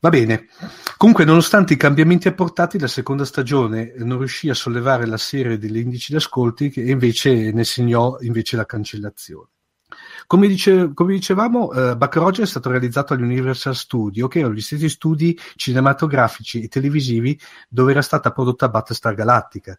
Va 0.01 0.09
bene. 0.11 0.49
Comunque, 0.99 1.25
nonostante 1.25 1.73
i 1.73 1.77
cambiamenti 1.77 2.29
apportati, 2.29 2.79
la 2.79 2.89
seconda 2.89 3.25
stagione 3.25 3.95
non 3.99 4.19
riuscì 4.19 4.51
a 4.51 4.55
sollevare 4.55 5.07
la 5.07 5.17
serie 5.17 5.57
degli 5.57 5.79
indici 5.79 6.11
di 6.11 6.19
ascolti 6.19 6.71
e 6.75 6.91
invece 6.91 7.53
ne 7.53 7.65
segnò 7.65 8.19
invece 8.21 8.57
la 8.57 8.67
cancellazione. 8.67 9.49
Come, 10.27 10.49
dice, 10.49 10.93
come 10.95 11.13
dicevamo, 11.13 11.67
uh, 11.67 11.97
Buck 11.97 12.15
Rogers 12.17 12.49
è 12.49 12.51
stato 12.51 12.71
realizzato 12.71 13.13
all'Universal 13.13 13.75
Studio, 13.75 14.29
che 14.29 14.39
erano 14.41 14.55
gli 14.55 14.61
stessi 14.61 14.89
studi 14.89 15.39
cinematografici 15.57 16.63
e 16.63 16.69
televisivi 16.69 17.39
dove 17.69 17.93
era 17.93 18.03
stata 18.03 18.33
prodotta 18.33 18.69
Battlestar 18.69 19.15
Galactica. 19.15 19.79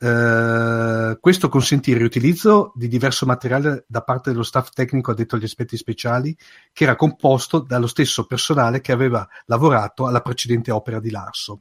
Uh, 0.00 1.18
questo 1.20 1.50
consentì 1.50 1.90
il 1.90 1.98
riutilizzo 1.98 2.72
di 2.74 2.88
diverso 2.88 3.26
materiale 3.26 3.84
da 3.86 4.02
parte 4.02 4.30
dello 4.30 4.42
staff 4.42 4.70
tecnico 4.70 5.10
addetto 5.10 5.36
agli 5.36 5.44
aspetti 5.44 5.76
speciali, 5.76 6.34
che 6.72 6.84
era 6.84 6.96
composto 6.96 7.58
dallo 7.58 7.86
stesso 7.86 8.24
personale 8.24 8.80
che 8.80 8.92
aveva 8.92 9.28
lavorato 9.44 10.06
alla 10.06 10.22
precedente 10.22 10.70
opera 10.70 11.00
di 11.00 11.10
Larson. 11.10 11.60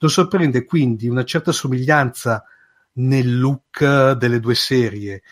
Non 0.00 0.10
sorprende 0.10 0.64
quindi 0.64 1.06
una 1.08 1.24
certa 1.24 1.52
somiglianza 1.52 2.42
nel 2.94 3.38
look 3.38 4.12
delle 4.12 4.40
due 4.40 4.54
serie, 4.56 5.22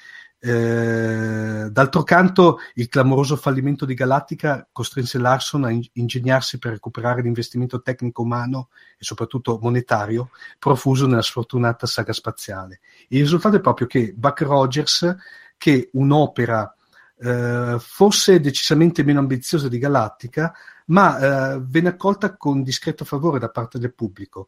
eh, 0.46 1.68
d'altro 1.70 2.04
canto, 2.04 2.58
il 2.74 2.88
clamoroso 2.88 3.34
fallimento 3.34 3.84
di 3.84 3.94
Galattica 3.94 4.68
costrinse 4.70 5.18
Larson 5.18 5.64
a 5.64 5.70
ingegnarsi 5.92 6.58
per 6.58 6.72
recuperare 6.72 7.22
l'investimento 7.22 7.82
tecnico 7.82 8.22
umano 8.22 8.68
e 8.96 9.02
soprattutto 9.02 9.58
monetario 9.60 10.30
profuso 10.58 11.08
nella 11.08 11.22
sfortunata 11.22 11.86
saga 11.86 12.12
spaziale. 12.12 12.80
Il 13.08 13.22
risultato 13.22 13.56
è 13.56 13.60
proprio 13.60 13.88
che 13.88 14.14
Buck 14.16 14.42
Rogers, 14.42 15.16
che 15.56 15.90
un'opera 15.94 16.72
eh, 17.18 17.76
fosse 17.80 18.38
decisamente 18.38 19.02
meno 19.02 19.18
ambiziosa 19.18 19.68
di 19.68 19.78
Galattica, 19.78 20.54
ma 20.86 21.54
eh, 21.54 21.60
venne 21.60 21.88
accolta 21.88 22.36
con 22.36 22.62
discreto 22.62 23.04
favore 23.04 23.40
da 23.40 23.48
parte 23.48 23.80
del 23.80 23.94
pubblico 23.94 24.46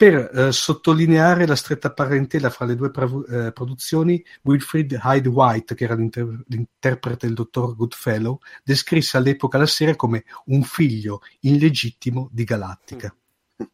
per 0.00 0.30
eh, 0.32 0.50
sottolineare 0.50 1.46
la 1.46 1.54
stretta 1.54 1.92
parentela 1.92 2.48
fra 2.48 2.64
le 2.64 2.74
due 2.74 2.90
prav- 2.90 3.30
eh, 3.30 3.52
produzioni, 3.52 4.24
Wilfrid 4.44 4.98
Hyde 4.98 5.28
White, 5.28 5.74
che 5.74 5.84
era 5.84 5.94
l'inter- 5.94 6.42
l'interprete 6.46 7.26
del 7.26 7.34
dottor 7.34 7.76
Goodfellow, 7.76 8.38
descrisse 8.64 9.18
all'epoca 9.18 9.58
la 9.58 9.66
serie 9.66 9.96
come 9.96 10.24
un 10.46 10.62
figlio 10.62 11.20
illegittimo 11.40 12.30
di 12.32 12.44
Galattica. 12.44 13.14
Mm. 13.62 13.66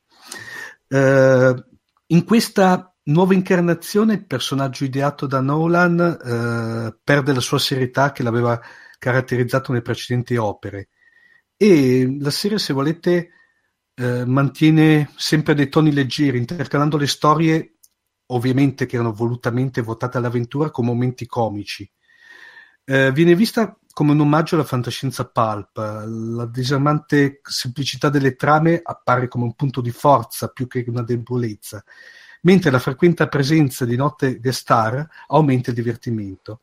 Uh, 0.88 1.64
in 2.06 2.24
questa 2.24 2.92
nuova 3.04 3.32
incarnazione 3.32 4.14
il 4.14 4.26
personaggio 4.26 4.82
ideato 4.82 5.26
da 5.26 5.40
Nolan 5.40 6.00
uh, 6.00 6.98
perde 7.04 7.34
la 7.34 7.40
sua 7.40 7.60
serietà 7.60 8.10
che 8.10 8.24
l'aveva 8.24 8.60
caratterizzato 8.98 9.70
nelle 9.70 9.84
precedenti 9.84 10.34
opere 10.34 10.88
e 11.56 12.16
la 12.18 12.30
serie, 12.30 12.58
se 12.58 12.72
volete, 12.72 13.30
eh, 13.96 14.24
mantiene 14.26 15.10
sempre 15.16 15.54
dei 15.54 15.68
toni 15.68 15.92
leggeri, 15.92 16.38
intercalando 16.38 16.96
le 16.96 17.06
storie, 17.06 17.78
ovviamente 18.26 18.84
che 18.86 18.96
erano 18.96 19.12
volutamente 19.12 19.80
votate 19.80 20.18
all'avventura, 20.18 20.70
con 20.70 20.84
momenti 20.84 21.26
comici. 21.26 21.90
Eh, 22.84 23.10
viene 23.12 23.34
vista 23.34 23.76
come 23.92 24.12
un 24.12 24.20
omaggio 24.20 24.56
alla 24.56 24.64
fantascienza 24.64 25.26
pulp. 25.26 25.78
La 25.78 26.46
disarmante 26.46 27.40
semplicità 27.42 28.10
delle 28.10 28.36
trame 28.36 28.80
appare 28.82 29.28
come 29.28 29.44
un 29.44 29.54
punto 29.54 29.80
di 29.80 29.90
forza 29.90 30.48
più 30.48 30.66
che 30.66 30.84
una 30.86 31.02
debolezza, 31.02 31.82
mentre 32.42 32.70
la 32.70 32.78
frequente 32.78 33.26
presenza 33.28 33.86
di 33.86 33.96
note 33.96 34.38
guest 34.38 34.60
star 34.60 35.08
aumenta 35.28 35.70
il 35.70 35.76
divertimento. 35.76 36.60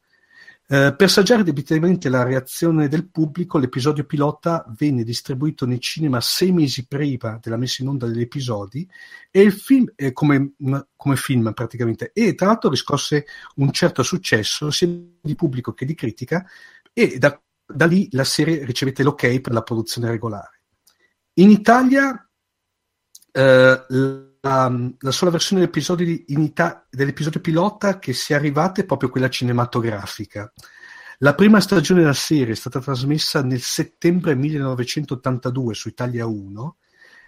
Eh, 0.66 0.96
per 0.96 1.10
saggiare 1.10 1.44
debitamente 1.44 2.08
la 2.08 2.24
reazione 2.24 2.88
del 2.88 3.10
pubblico, 3.10 3.58
l'episodio 3.58 4.06
pilota 4.06 4.66
venne 4.78 5.04
distribuito 5.04 5.66
nei 5.66 5.82
cinema 5.82 6.22
sei 6.22 6.54
mesi 6.54 6.88
prima 6.88 7.38
della 7.42 7.58
messa 7.58 7.82
in 7.82 7.90
onda 7.90 8.08
degli 8.08 8.22
episodi 8.22 8.90
e 9.30 9.42
il 9.42 9.52
film 9.52 9.92
eh, 9.96 10.14
come, 10.14 10.54
come, 10.96 11.16
film 11.18 11.52
praticamente 11.54 12.12
e 12.14 12.34
tra 12.34 12.48
l'altro 12.48 12.70
riscosse 12.70 13.26
un 13.56 13.72
certo 13.74 14.04
successo 14.04 14.72
sia 14.72 14.88
di 14.88 15.36
pubblico 15.36 15.74
che 15.74 15.86
di 15.86 15.96
critica 15.96 16.46
e 16.94 17.18
da, 17.18 17.38
da 17.66 17.86
lì 17.86 18.08
la 18.12 18.24
serie 18.24 18.64
ricevette 18.64 19.04
l'ok 19.04 19.42
per 19.42 19.52
la 19.52 19.64
produzione 19.64 20.10
regolare. 20.10 20.62
In 21.34 21.50
Italia 21.50 22.26
eh, 23.34 23.86
la, 24.46 24.92
la, 25.00 25.12
sola 25.12 25.32
versione 25.32 25.70
Ita- 25.72 26.86
dell'episodio 26.90 27.40
pilota 27.40 28.00
che 28.00 28.14
sia 28.14 28.36
arrivata 28.36 28.82
è 28.82 28.86
proprio 28.86 29.10
quella 29.10 29.30
cinematografica. 29.30 30.52
La 31.20 31.34
prima 31.34 31.62
stagione 31.62 32.02
della 32.02 32.14
serie 32.14 32.54
è 32.54 32.56
stata 32.56 32.82
trasmessa 32.82 33.42
nel 33.42 33.62
settembre 33.62 34.36
1982 34.36 35.74
su 35.74 35.88
Italia 35.88 36.26
1, 36.26 36.78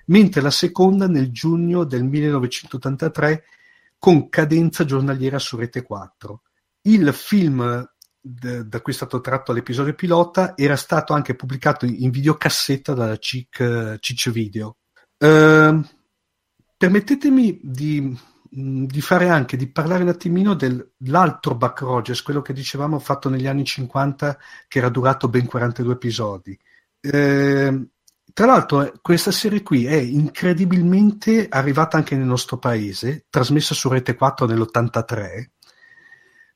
mentre 0.07 0.41
la 0.41 0.51
seconda 0.51 1.07
nel 1.07 1.31
giugno 1.31 1.85
del 1.85 2.03
1983 2.03 3.43
con 3.97 4.27
cadenza 4.27 4.83
giornaliera 4.83 5.39
su 5.39 5.55
Rete 5.55 5.83
4. 5.83 6.41
Il 6.81 7.13
film 7.13 7.89
d- 8.19 8.63
da 8.63 8.81
cui 8.81 8.91
è 8.91 8.95
stato 8.95 9.21
tratto 9.21 9.53
l'episodio 9.53 9.93
pilota 9.93 10.57
era 10.57 10.75
stato 10.75 11.13
anche 11.13 11.35
pubblicato 11.35 11.85
in 11.85 12.09
videocassetta 12.09 12.93
dalla 12.93 13.17
CIC, 13.17 13.99
CIC 13.99 14.29
Video. 14.31 14.77
Uh, 15.17 15.81
Permettetemi 16.77 17.59
di, 17.61 18.17
di, 18.49 19.01
fare 19.01 19.29
anche, 19.29 19.55
di 19.57 19.71
parlare 19.71 20.03
un 20.03 20.09
attimino 20.09 20.53
dell'altro 20.53 21.55
Buck 21.55 21.81
Rogers, 21.81 22.21
quello 22.21 22.41
che 22.41 22.53
dicevamo 22.53 22.99
fatto 22.99 23.29
negli 23.29 23.47
anni 23.47 23.63
50, 23.63 24.37
che 24.67 24.79
era 24.79 24.89
durato 24.89 25.29
ben 25.29 25.45
42 25.45 25.93
episodi. 25.93 26.59
Eh, 26.99 27.87
tra 28.33 28.45
l'altro, 28.45 28.91
questa 29.01 29.31
serie 29.31 29.63
qui 29.63 29.85
è 29.85 29.95
incredibilmente 29.95 31.47
arrivata 31.47 31.95
anche 31.95 32.17
nel 32.17 32.25
nostro 32.25 32.57
paese, 32.57 33.25
trasmessa 33.29 33.73
su 33.73 33.87
Rete 33.87 34.15
4 34.15 34.45
nell'83, 34.45 35.45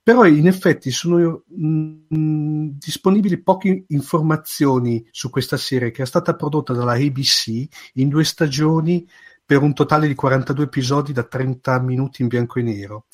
però 0.03 0.25
in 0.25 0.47
effetti 0.47 0.91
sono 0.91 1.43
mh, 1.47 2.77
disponibili 2.77 3.41
poche 3.41 3.85
informazioni 3.87 5.07
su 5.11 5.29
questa 5.29 5.55
serie 5.55 5.91
che 5.91 6.03
è 6.03 6.05
stata 6.05 6.35
prodotta 6.35 6.73
dalla 6.73 6.93
ABC 6.93 7.67
in 7.93 8.09
due 8.09 8.23
stagioni 8.23 9.07
per 9.49 9.63
un 9.63 9.73
totale 9.73 10.05
di 10.05 10.13
42 10.13 10.65
episodi 10.65 11.11
da 11.11 11.23
30 11.23 11.79
minuti 11.79 12.21
in 12.21 12.27
bianco 12.27 12.59
e 12.59 12.61
nero. 12.61 13.07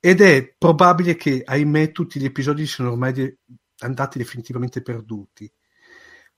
Ed 0.00 0.20
è 0.20 0.52
probabile 0.58 1.14
che, 1.14 1.44
ahimè, 1.46 1.92
tutti 1.92 2.18
gli 2.18 2.24
episodi 2.24 2.66
siano 2.66 2.90
ormai 2.90 3.12
de- 3.12 3.38
andati 3.78 4.18
definitivamente 4.18 4.82
perduti. 4.82 5.48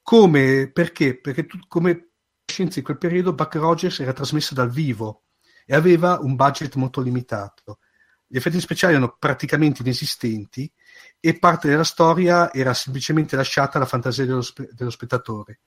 Come? 0.03 0.71
Perché? 0.71 1.19
Perché 1.19 1.47
tu, 1.47 1.59
come 1.67 2.11
scienza 2.45 2.81
in 2.81 2.85
quel 2.85 2.99
periodo 2.99 3.33
Buck 3.33 3.55
Rogers 3.55 4.01
era 4.01 4.13
trasmessa 4.13 4.55
dal 4.55 4.69
vivo 4.71 5.23
e 5.65 5.75
aveva 5.75 6.19
un 6.21 6.37
budget 6.37 6.75
molto 6.75 7.01
limitato. 7.01 7.79
Gli 8.27 8.37
effetti 8.37 8.61
speciali 8.61 8.93
erano 8.93 9.17
praticamente 9.19 9.81
inesistenti 9.81 10.71
e 11.19 11.39
parte 11.39 11.69
della 11.69 11.85
storia 11.85 12.53
era 12.53 12.75
semplicemente 12.75 13.35
lasciata 13.35 13.79
alla 13.79 13.87
fantasia 13.87 14.27
dello, 14.27 14.43
spe- 14.43 14.69
dello 14.73 14.91
spettatore. 14.91 15.61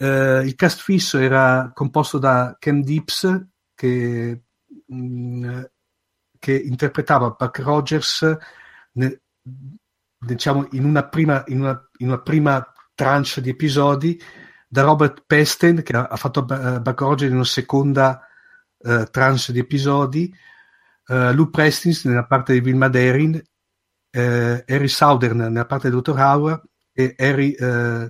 Uh, 0.00 0.40
il 0.46 0.54
cast 0.54 0.80
fisso 0.80 1.18
era 1.18 1.72
composto 1.74 2.16
da 2.16 2.56
Ken 2.58 2.80
Deeps 2.80 3.48
che, 3.74 4.44
mm, 4.90 5.60
che 6.38 6.58
interpretava 6.58 7.36
Buck 7.38 7.58
Rogers 7.58 8.36
ne, 8.92 9.20
diciamo 10.16 10.68
in 10.72 10.86
una, 10.86 11.06
prima, 11.06 11.44
in, 11.48 11.60
una, 11.60 11.88
in 11.98 12.06
una 12.06 12.20
prima 12.22 12.66
tranche 12.94 13.42
di 13.42 13.50
episodi, 13.50 14.18
da 14.66 14.80
Robert 14.80 15.22
Pesten 15.26 15.82
che 15.82 15.94
ha, 15.94 16.16
fatto 16.16 16.46
uh, 16.48 16.80
Buck 16.80 17.00
Rogers 17.00 17.30
in 17.30 17.36
una 17.36 17.44
seconda 17.44 18.26
uh, 18.78 19.04
tranche 19.04 19.52
di 19.52 19.58
episodi, 19.58 20.34
uh, 21.08 21.34
Lou 21.34 21.50
Prestins 21.50 22.06
nella 22.06 22.24
parte 22.24 22.54
di 22.54 22.60
Vilma 22.60 22.88
Derin, 22.88 23.38
Harry 24.12 24.88
Southern 24.88 25.36
nella 25.36 25.66
parte 25.66 25.90
del 25.90 26.00
Dr. 26.00 26.18
Howard 26.18 26.62
e 26.90 27.14
Harry 27.18 27.54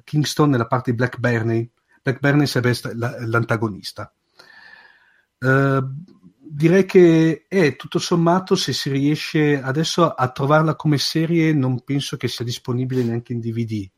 Kingston 0.03 0.49
nella 0.49 0.67
parte 0.67 0.93
di 0.93 0.97
Black 0.97 1.19
Burney 1.19 1.71
Blackburn 2.03 2.47
sarebbe 2.47 2.79
l'antagonista. 3.27 4.13
Uh, 5.39 5.81
direi 6.53 6.85
che 6.85 7.47
è 7.49 7.77
tutto 7.77 7.99
sommato 7.99 8.57
se 8.57 8.73
si 8.73 8.91
riesce 8.91 9.63
adesso 9.63 10.13
a 10.13 10.29
trovarla 10.31 10.75
come 10.75 10.99
serie 10.99 11.53
non 11.53 11.83
penso 11.85 12.17
che 12.17 12.29
sia 12.29 12.45
disponibile 12.45 13.05
neanche 13.05 13.33
in 13.33 13.41
DVD 13.41 13.89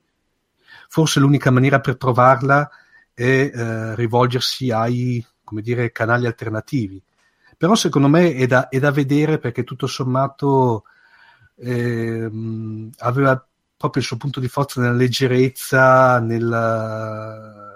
forse 0.88 1.18
l'unica 1.18 1.50
maniera 1.50 1.80
per 1.80 1.96
trovarla 1.96 2.70
è 3.14 3.50
uh, 3.52 3.94
rivolgersi 3.94 4.70
ai 4.70 5.24
dire, 5.62 5.90
canali 5.90 6.26
alternativi 6.26 7.02
però 7.56 7.74
secondo 7.74 8.08
me 8.08 8.34
è 8.34 8.46
da, 8.46 8.68
è 8.68 8.78
da 8.78 8.90
vedere 8.90 9.38
perché 9.38 9.64
tutto 9.64 9.86
sommato 9.86 10.84
eh, 11.56 12.30
aveva 12.98 13.46
proprio 13.76 14.02
il 14.02 14.08
suo 14.08 14.16
punto 14.16 14.40
di 14.40 14.48
forza 14.48 14.80
nella 14.80 14.94
leggerezza 14.94 16.20
nella 16.20 17.71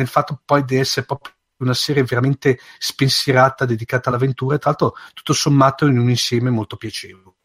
nel 0.00 0.08
fatto 0.08 0.40
poi 0.44 0.64
di 0.64 0.76
essere 0.76 1.06
proprio 1.06 1.34
una 1.58 1.74
serie 1.74 2.02
veramente 2.02 2.58
spensierata 2.78 3.66
dedicata 3.66 4.08
all'avventura 4.08 4.56
e 4.56 4.58
tra 4.58 4.70
l'altro 4.70 4.94
tutto 5.12 5.32
sommato 5.32 5.86
in 5.86 5.98
un 5.98 6.08
insieme 6.08 6.50
molto 6.50 6.76
piacevole. 6.76 7.36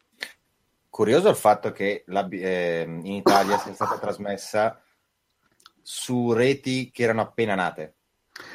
Curioso 0.88 1.28
il 1.28 1.36
fatto 1.36 1.72
che 1.72 2.04
la, 2.06 2.26
eh, 2.30 2.84
in 2.86 3.12
Italia 3.12 3.58
sia 3.58 3.74
stata 3.74 3.98
trasmessa 3.98 4.80
su 5.82 6.32
reti 6.32 6.90
che 6.90 7.02
erano 7.02 7.20
appena 7.20 7.54
nate. 7.54 7.94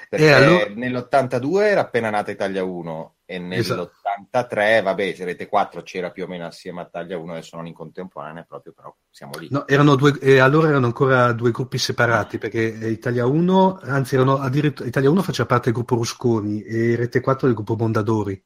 Perché 0.10 0.34
allora... 0.34 0.68
nell'82 0.68 1.62
era 1.62 1.82
appena 1.82 2.10
nata 2.10 2.32
Italia 2.32 2.64
1 2.64 3.16
e 3.32 3.39
nell'83, 3.39 3.88
esatto. 4.30 4.84
vabbè, 4.84 5.15
Rete 5.20 5.48
4 5.48 5.82
c'era 5.84 6.12
più 6.12 6.26
o 6.26 6.28
meno 6.28 6.46
assieme 6.46 6.82
a 6.82 6.86
Italia 6.86 7.17
1, 7.17 7.32
adesso 7.32 7.56
non 7.56 7.65
in 7.65 7.74
contemporanea 7.74 8.44
proprio, 8.44 8.74
però 8.74 8.94
siamo 9.10 9.38
lì. 9.39 9.48
No, 9.50 9.65
erano 9.67 9.96
due, 9.96 10.20
e 10.20 10.39
allora 10.39 10.67
erano 10.67 10.88
ancora 10.88 11.32
due 11.32 11.52
gruppi 11.52 11.78
separati, 11.78 12.38
perché 12.38 12.60
Italia 12.60 13.26
1, 13.26 13.80
anzi 13.84 14.15
erano 14.15 14.38
addirittura, 14.38 14.88
Italia 14.89 15.10
1 15.10 15.22
faceva 15.22 15.48
parte 15.48 15.65
del 15.65 15.74
gruppo 15.76 15.96
Rusconi 15.96 16.62
e 16.63 16.98
Rete 16.98 17.22
4 17.22 17.48
del 17.48 17.56
gruppo 17.56 17.76
Mondadori. 17.78 18.44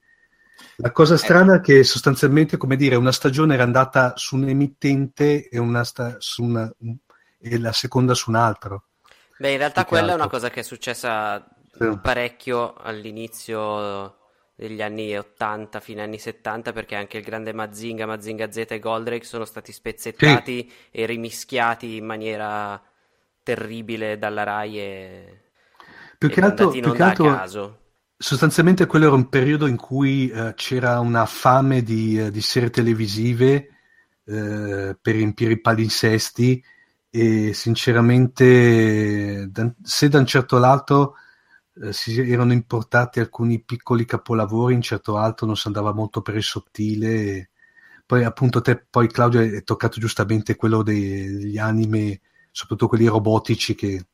La 0.78 0.92
cosa 0.92 1.18
strana 1.18 1.56
è 1.56 1.62
che 1.62 1.84
sostanzialmente, 1.84 2.58
come 2.58 2.76
dire, 2.76 2.96
una 2.96 3.12
stagione 3.12 3.56
era 3.56 3.64
andata 3.64 4.14
su 4.18 4.36
un 4.36 4.48
emittente 4.48 5.50
e, 5.50 5.58
una 5.58 5.84
sta- 5.84 6.18
una, 6.38 6.72
e 7.42 7.60
la 7.60 7.72
seconda 7.72 8.14
su 8.14 8.30
un 8.30 8.36
altro. 8.36 8.84
Beh, 9.40 9.52
in 9.52 9.58
realtà 9.58 9.84
quella 9.84 10.12
altro. 10.12 10.18
è 10.18 10.22
una 10.22 10.30
cosa 10.30 10.50
che 10.52 10.60
è 10.60 10.64
successa 10.64 11.44
sì. 11.78 12.00
parecchio 12.02 12.76
all'inizio 12.76 14.24
degli 14.56 14.82
anni 14.82 15.18
80 15.18 15.80
fino 15.82 16.00
agli 16.00 16.08
anni 16.08 16.20
70 16.20 16.72
perché 16.72 16.96
anche 16.96 17.18
il 17.18 17.24
grande 17.24 17.54
Mazinga, 17.54 18.06
Mazinga 18.06 18.52
Z 18.52 18.66
e 18.70 18.80
Goldrake 18.80 19.26
sono 19.26 19.46
stati 19.46 19.72
spezzettati 19.72 20.68
sì. 20.68 20.76
e 20.92 21.06
rimischiati 21.06 21.98
in 21.98 22.06
maniera 22.06 22.82
terribile 23.44 24.18
dalla 24.18 24.44
Rai 24.44 24.80
e, 24.80 25.42
più 26.18 26.30
che 26.30 26.42
altro, 26.42 26.70
più 26.70 26.94
che 26.94 27.04
altro 27.04 27.80
sostanzialmente 28.18 28.86
quello 28.86 29.08
era 29.08 29.16
un 29.16 29.30
periodo 29.30 29.68
in 29.68 29.76
cui 29.76 30.30
eh, 30.30 30.54
c'era 30.56 31.00
una 31.00 31.26
fame 31.26 31.84
di, 31.84 32.20
eh, 32.20 32.32
di 32.32 32.42
serie 32.42 32.70
televisive 32.70 33.70
eh, 34.26 34.98
per 35.00 35.16
riempire 35.16 35.54
i 35.54 35.62
palinsesti 35.62 36.64
e 37.10 37.54
sinceramente 37.54 39.50
se 39.84 40.10
da 40.10 40.18
un 40.18 40.26
certo 40.26 40.58
lato 40.58 41.16
eh, 41.82 41.94
si 41.94 42.20
erano 42.20 42.54
importati 42.54 43.20
alcuni 43.20 43.62
piccoli 43.62 44.06
capolavori, 44.06 44.74
in 44.74 44.82
certo 44.82 45.18
altro 45.18 45.46
non 45.46 45.58
si 45.58 45.68
andava 45.68 45.94
molto 45.94 46.22
per 46.22 46.36
il 46.36 46.44
sottile. 46.44 47.50
Poi 48.06 48.24
appunto 48.24 48.62
te, 48.62 48.86
poi 48.90 49.08
Claudio 49.08 49.40
hai 49.40 49.64
toccato 49.64 50.00
giustamente 50.00 50.56
quello 50.56 50.84
dei, 50.84 51.38
degli 51.38 51.58
anime, 51.58 52.22
soprattutto 52.52 52.88
quelli 52.88 53.08
robotici 53.08 53.76
che 53.76 54.06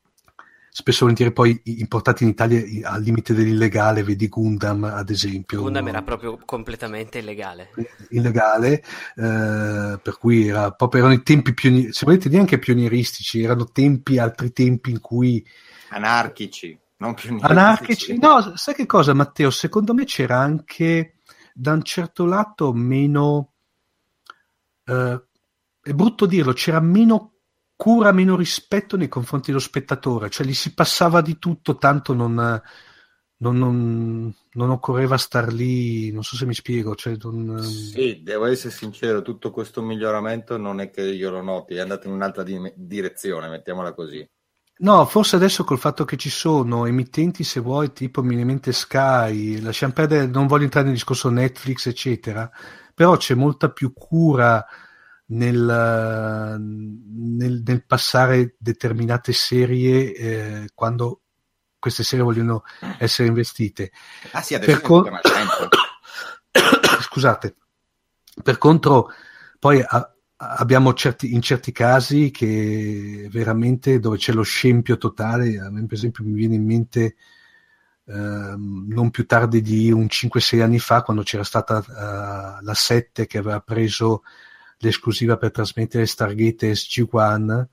spesso 0.74 1.00
e 1.00 1.02
volentieri 1.02 1.32
poi 1.34 1.60
importati 1.64 2.22
in 2.24 2.30
Italia 2.30 2.88
al 2.88 3.02
limite 3.02 3.34
dell'illegale, 3.34 4.02
vedi 4.02 4.26
Gundam 4.28 4.84
ad 4.84 5.10
esempio. 5.10 5.60
Gundam 5.60 5.86
era 5.88 6.00
proprio 6.00 6.38
completamente 6.46 7.18
illegale. 7.18 7.68
Illegale, 8.08 8.82
eh, 9.16 10.00
per 10.02 10.16
cui 10.18 10.48
era, 10.48 10.70
proprio 10.70 11.02
erano 11.02 11.14
i 11.14 11.22
tempi 11.22 11.52
pionieri, 11.52 11.92
se 11.92 12.06
volete 12.06 12.30
neanche 12.30 12.58
pionieristici, 12.58 13.42
erano 13.42 13.66
tempi, 13.66 14.18
altri 14.18 14.50
tempi 14.52 14.90
in 14.90 15.00
cui... 15.00 15.46
Anarchici, 15.90 16.78
non 17.02 17.14
pionieristici. 17.14 17.58
Anarchici, 17.58 18.18
no, 18.18 18.56
sai 18.56 18.74
che 18.74 18.86
cosa 18.86 19.12
Matteo? 19.12 19.50
Secondo 19.50 19.92
me 19.92 20.04
c'era 20.04 20.38
anche 20.38 21.16
da 21.52 21.72
un 21.72 21.82
certo 21.82 22.24
lato 22.24 22.72
meno... 22.72 23.52
Eh, 24.84 25.24
è 25.82 25.92
brutto 25.92 26.26
dirlo, 26.26 26.52
c'era 26.52 26.80
meno 26.80 27.32
cura, 27.74 28.12
meno 28.12 28.36
rispetto 28.36 28.96
nei 28.96 29.08
confronti 29.08 29.48
dello 29.48 29.60
spettatore, 29.60 30.30
cioè 30.30 30.46
gli 30.46 30.54
si 30.54 30.72
passava 30.72 31.20
di 31.20 31.38
tutto, 31.38 31.76
tanto 31.76 32.14
non, 32.14 32.34
non, 33.38 33.58
non, 33.58 34.32
non 34.52 34.70
occorreva 34.70 35.16
star 35.18 35.52
lì, 35.52 36.12
non 36.12 36.22
so 36.22 36.36
se 36.36 36.46
mi 36.46 36.54
spiego. 36.54 36.94
Cioè 36.94 37.16
non... 37.22 37.60
Sì, 37.60 38.22
devo 38.22 38.46
essere 38.46 38.72
sincero, 38.72 39.22
tutto 39.22 39.50
questo 39.50 39.82
miglioramento 39.82 40.56
non 40.56 40.80
è 40.80 40.90
che 40.90 41.02
io 41.02 41.30
lo 41.30 41.42
noti, 41.42 41.74
è 41.74 41.80
andato 41.80 42.06
in 42.06 42.12
un'altra 42.12 42.44
di- 42.44 42.72
direzione, 42.76 43.48
mettiamola 43.48 43.92
così. 43.92 44.24
No, 44.82 45.06
forse 45.06 45.36
adesso 45.36 45.62
col 45.62 45.78
fatto 45.78 46.04
che 46.04 46.16
ci 46.16 46.28
sono 46.28 46.86
emittenti, 46.86 47.44
se 47.44 47.60
vuoi, 47.60 47.92
tipo 47.92 48.20
minimente 48.20 48.72
Sky, 48.72 49.60
lasciamo 49.60 49.92
perdere, 49.92 50.26
non 50.26 50.48
voglio 50.48 50.64
entrare 50.64 50.86
nel 50.86 50.96
discorso 50.96 51.30
Netflix, 51.30 51.86
eccetera, 51.86 52.50
però 52.92 53.16
c'è 53.16 53.34
molta 53.34 53.70
più 53.70 53.92
cura 53.92 54.64
nel, 55.26 56.58
nel, 56.58 57.62
nel 57.64 57.86
passare 57.86 58.56
determinate 58.58 59.32
serie 59.32 60.14
eh, 60.14 60.70
quando 60.74 61.20
queste 61.78 62.02
serie 62.02 62.24
vogliono 62.24 62.64
essere 62.98 63.28
investite. 63.28 63.92
Ah 64.32 64.42
sì, 64.42 64.56
adesso 64.56 64.72
per 64.72 64.80
con... 64.80 65.04
Scusate, 67.02 67.54
per 68.42 68.58
contro 68.58 69.12
poi 69.60 69.80
a, 69.80 70.12
abbiamo 70.56 70.92
certi, 70.94 71.34
in 71.34 71.40
certi 71.40 71.72
casi 71.72 72.30
che 72.30 73.28
veramente 73.30 74.00
dove 74.00 74.16
c'è 74.16 74.32
lo 74.32 74.42
scempio 74.42 74.98
totale, 74.98 75.58
a 75.58 75.70
me 75.70 75.86
per 75.86 75.96
esempio 75.96 76.24
mi 76.24 76.32
viene 76.32 76.56
in 76.56 76.64
mente 76.64 77.16
eh, 78.04 78.14
non 78.56 79.10
più 79.10 79.26
tardi 79.26 79.60
di 79.62 79.92
un 79.92 80.06
5-6 80.06 80.60
anni 80.60 80.78
fa 80.80 81.02
quando 81.02 81.22
c'era 81.22 81.44
stata 81.44 81.78
uh, 81.78 82.64
la 82.64 82.74
7 82.74 83.26
che 83.26 83.38
aveva 83.38 83.60
preso 83.60 84.22
l'esclusiva 84.78 85.36
per 85.36 85.52
trasmettere 85.52 86.06
Stargate 86.06 86.72
SG-1 86.72 87.66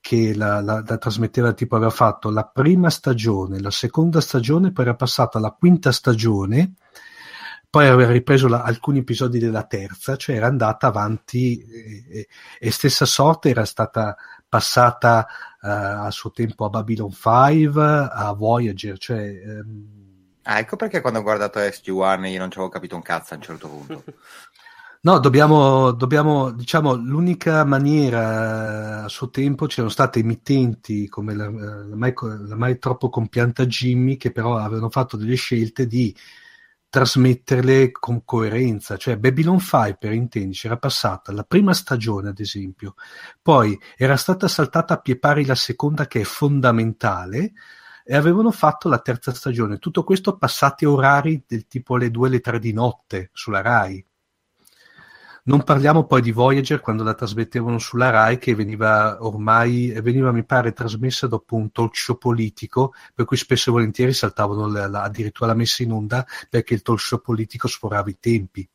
che 0.00 0.34
la, 0.34 0.60
la, 0.60 0.82
la, 0.84 0.98
trasmetteva 0.98 1.52
tipo 1.52 1.76
aveva 1.76 1.92
fatto 1.92 2.28
la 2.30 2.44
prima 2.44 2.90
stagione, 2.90 3.60
la 3.60 3.70
seconda 3.70 4.20
stagione, 4.20 4.72
poi 4.72 4.86
era 4.86 4.96
passata 4.96 5.38
alla 5.38 5.52
quinta 5.52 5.92
stagione, 5.92 6.72
poi 7.72 7.88
aveva 7.88 8.12
ripreso 8.12 8.48
la, 8.48 8.60
alcuni 8.60 8.98
episodi 8.98 9.38
della 9.38 9.62
terza, 9.62 10.16
cioè 10.16 10.36
era 10.36 10.46
andata 10.46 10.88
avanti 10.88 11.58
e, 11.58 12.04
e, 12.06 12.28
e 12.58 12.70
stessa 12.70 13.06
sorte 13.06 13.48
era 13.48 13.64
stata 13.64 14.14
passata 14.46 15.26
uh, 15.62 16.04
a 16.04 16.10
suo 16.10 16.32
tempo 16.32 16.66
a 16.66 16.68
Babylon 16.68 17.10
5, 17.10 17.82
a 18.12 18.34
Voyager, 18.36 18.98
cioè... 18.98 19.26
Um... 19.46 19.86
Ah, 20.42 20.58
ecco 20.58 20.76
perché 20.76 21.00
quando 21.00 21.20
ho 21.20 21.22
guardato 21.22 21.60
SG-1 21.60 22.26
io 22.26 22.38
non 22.38 22.50
ci 22.50 22.58
avevo 22.58 22.68
capito 22.68 22.94
un 22.94 23.00
cazzo 23.00 23.32
a 23.32 23.36
un 23.38 23.42
certo 23.42 23.68
punto. 23.68 24.04
No, 25.04 25.18
dobbiamo, 25.18 25.90
dobbiamo, 25.90 26.52
diciamo, 26.52 26.94
l'unica 26.94 27.64
maniera 27.64 29.02
a 29.02 29.08
suo 29.08 29.30
tempo 29.30 29.66
c'erano 29.66 29.90
state 29.90 30.20
emittenti 30.20 31.08
come 31.08 31.34
la, 31.34 31.50
la, 31.50 31.96
mai, 31.96 32.14
la 32.16 32.54
mai 32.54 32.78
troppo 32.78 33.08
compianta 33.08 33.66
Jimmy 33.66 34.16
che 34.16 34.30
però 34.30 34.58
avevano 34.58 34.90
fatto 34.90 35.16
delle 35.16 35.34
scelte 35.34 35.88
di 35.88 36.14
trasmetterle 36.92 37.90
con 37.90 38.22
coerenza, 38.22 38.98
cioè 38.98 39.16
Babylon 39.16 39.58
5 39.58 39.96
per 39.98 40.12
intenderci 40.12 40.66
era 40.66 40.76
passata 40.76 41.32
la 41.32 41.42
prima 41.42 41.72
stagione 41.72 42.28
ad 42.28 42.38
esempio, 42.38 42.96
poi 43.40 43.80
era 43.96 44.18
stata 44.18 44.46
saltata 44.46 44.92
a 44.92 45.00
pie 45.00 45.18
pari 45.18 45.46
la 45.46 45.54
seconda 45.54 46.06
che 46.06 46.20
è 46.20 46.24
fondamentale 46.24 47.52
e 48.04 48.14
avevano 48.14 48.50
fatto 48.50 48.90
la 48.90 48.98
terza 48.98 49.32
stagione, 49.32 49.78
tutto 49.78 50.04
questo 50.04 50.36
passati 50.36 50.84
orari 50.84 51.42
del 51.46 51.66
tipo 51.66 51.96
le 51.96 52.10
2 52.10 52.28
le 52.28 52.40
3 52.40 52.58
di 52.58 52.74
notte 52.74 53.30
sulla 53.32 53.62
RAI 53.62 54.06
non 55.44 55.64
parliamo 55.64 56.04
poi 56.04 56.22
di 56.22 56.30
Voyager 56.30 56.80
quando 56.80 57.02
la 57.02 57.14
trasmettevano 57.14 57.78
sulla 57.78 58.10
Rai 58.10 58.38
che 58.38 58.54
veniva 58.54 59.16
ormai, 59.20 59.92
veniva 60.00 60.30
mi 60.30 60.44
pare 60.44 60.72
trasmessa 60.72 61.26
dopo 61.26 61.56
un 61.56 61.72
talk 61.72 61.96
show 61.96 62.16
politico 62.16 62.94
per 63.12 63.24
cui 63.24 63.36
spesso 63.36 63.70
e 63.70 63.72
volentieri 63.72 64.12
saltavano 64.12 64.68
la, 64.68 64.86
la, 64.86 65.02
addirittura 65.02 65.48
la 65.48 65.56
messa 65.56 65.82
in 65.82 65.92
onda 65.92 66.24
perché 66.48 66.74
il 66.74 66.82
talk 66.82 67.00
show 67.00 67.20
politico 67.20 67.66
sforava 67.66 68.08
i 68.08 68.18
tempi. 68.20 68.68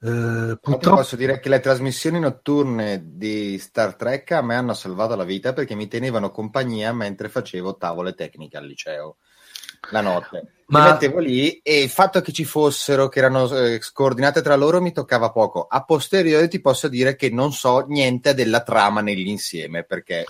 Uh, 0.00 0.56
purtroppo... 0.60 0.96
Posso 0.96 1.16
dire 1.16 1.40
che 1.40 1.48
le 1.48 1.60
trasmissioni 1.60 2.20
notturne 2.20 3.02
di 3.16 3.58
Star 3.58 3.94
Trek 3.94 4.32
a 4.32 4.42
me 4.42 4.54
hanno 4.56 4.74
salvato 4.74 5.14
la 5.14 5.24
vita 5.24 5.52
perché 5.52 5.74
mi 5.74 5.88
tenevano 5.88 6.30
compagnia 6.30 6.92
mentre 6.92 7.28
facevo 7.28 7.76
tavole 7.76 8.14
tecniche 8.14 8.56
al 8.56 8.66
liceo 8.66 9.16
la 9.90 10.00
notte. 10.00 10.52
Ma... 10.68 10.84
Mi 10.84 10.90
mettevo 10.90 11.18
lì 11.18 11.60
e 11.62 11.82
il 11.82 11.88
fatto 11.88 12.20
che 12.20 12.30
ci 12.30 12.44
fossero, 12.44 13.08
che 13.08 13.20
erano 13.20 13.48
eh, 13.50 13.80
scordinate 13.80 14.42
tra 14.42 14.54
loro, 14.54 14.82
mi 14.82 14.92
toccava 14.92 15.30
poco. 15.30 15.66
A 15.66 15.82
posteriori 15.82 16.48
ti 16.48 16.60
posso 16.60 16.88
dire 16.88 17.16
che 17.16 17.30
non 17.30 17.52
so 17.52 17.86
niente 17.88 18.34
della 18.34 18.62
trama 18.62 19.00
nell'insieme 19.00 19.84
perché. 19.84 20.26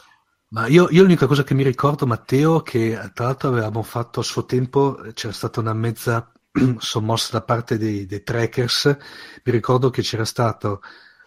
Ma 0.50 0.68
io, 0.68 0.88
io 0.90 1.02
l'unica 1.02 1.26
cosa 1.26 1.42
che 1.42 1.54
mi 1.54 1.64
ricordo, 1.64 2.06
Matteo, 2.06 2.62
che 2.62 2.96
tra 3.14 3.24
l'altro 3.24 3.48
avevamo 3.48 3.82
fatto 3.82 4.20
a 4.20 4.22
suo 4.22 4.44
tempo, 4.44 5.00
c'era 5.12 5.32
stata 5.32 5.58
una 5.58 5.74
mezza 5.74 6.32
sommossa 6.78 7.30
da 7.32 7.42
parte 7.42 7.76
dei, 7.76 8.06
dei 8.06 8.22
trackers. 8.22 8.96
Mi 9.42 9.52
ricordo 9.52 9.90
che 9.90 10.02
c'era 10.02 10.24
stato 10.24 10.82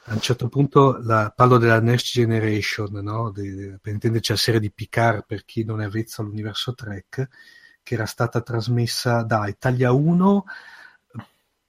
a 0.05 0.13
un 0.13 0.21
certo 0.21 0.47
punto 0.47 0.99
la, 1.03 1.33
parlo 1.35 1.57
della 1.57 1.81
Next 1.81 2.13
Generation, 2.13 2.93
no? 3.03 3.29
De, 3.29 3.77
per 3.81 3.91
intenderci 3.91 4.31
la 4.31 4.37
serie 4.37 4.59
di 4.61 4.71
Picard 4.71 5.25
per 5.27 5.43
chi 5.43 5.65
non 5.65 5.81
è 5.81 5.85
avvezzo 5.85 6.21
all'universo 6.21 6.73
Trek 6.73 7.27
che 7.83 7.93
era 7.95 8.05
stata 8.05 8.41
trasmessa 8.41 9.23
da 9.23 9.47
Italia 9.47 9.91
1 9.91 10.43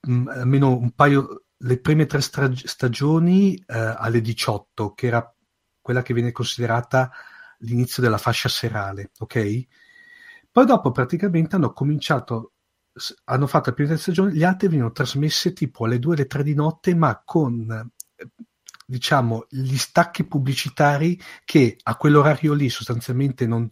mm, 0.07 0.27
almeno 0.27 0.77
un 0.77 0.91
paio 0.91 1.43
le 1.57 1.79
prime 1.79 2.05
tre 2.05 2.21
strag- 2.21 2.65
stagioni 2.65 3.55
eh, 3.55 3.77
alle 3.97 4.21
18 4.21 4.93
che 4.93 5.07
era 5.07 5.35
quella 5.81 6.01
che 6.01 6.13
viene 6.13 6.31
considerata 6.31 7.11
l'inizio 7.59 8.01
della 8.01 8.17
fascia 8.17 8.49
serale 8.49 9.11
ok? 9.19 9.67
Poi 10.51 10.65
dopo 10.65 10.91
praticamente 10.91 11.55
hanno 11.55 11.73
cominciato 11.73 12.53
hanno 13.25 13.47
fatto 13.47 13.69
la 13.69 13.75
prima 13.75 13.95
stagioni 13.97 14.33
gli 14.33 14.43
altri 14.43 14.67
venivano 14.67 14.93
trasmesse 14.93 15.53
tipo 15.53 15.85
alle 15.85 15.97
2 15.99 16.13
alle 16.13 16.27
3 16.27 16.43
di 16.43 16.53
notte 16.53 16.93
ma 16.93 17.21
con 17.25 17.91
diciamo 18.85 19.45
gli 19.49 19.77
stacchi 19.77 20.25
pubblicitari 20.25 21.19
che 21.45 21.77
a 21.81 21.95
quell'orario 21.95 22.53
lì 22.53 22.69
sostanzialmente 22.69 23.47
non, 23.47 23.67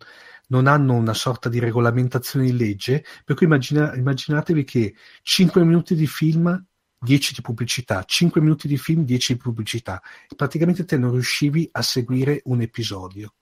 non 0.52 0.68
hanno 0.68 0.94
una 0.94 1.14
sorta 1.14 1.50
di 1.50 1.60
regolamentazione 1.60 2.46
di 2.46 2.56
legge, 2.56 3.04
per 3.26 3.36
cui 3.36 3.46
immagina, 3.46 3.96
immaginatevi 3.96 4.64
che 4.64 4.94
5 5.24 5.64
minuti 5.64 5.96
di 5.96 6.08
film 6.08 6.64
10 7.00 7.34
di 7.34 7.42
pubblicità, 7.42 8.04
5 8.04 8.42
minuti 8.42 8.68
di 8.68 8.78
film, 8.78 9.04
10 9.04 9.34
di 9.34 9.40
pubblicità. 9.40 10.02
Praticamente 10.36 10.86
te 10.86 10.98
non 10.98 11.12
riuscivi 11.12 11.68
a 11.72 11.82
seguire 11.82 12.42
un 12.46 12.62
episodio. 12.62 13.34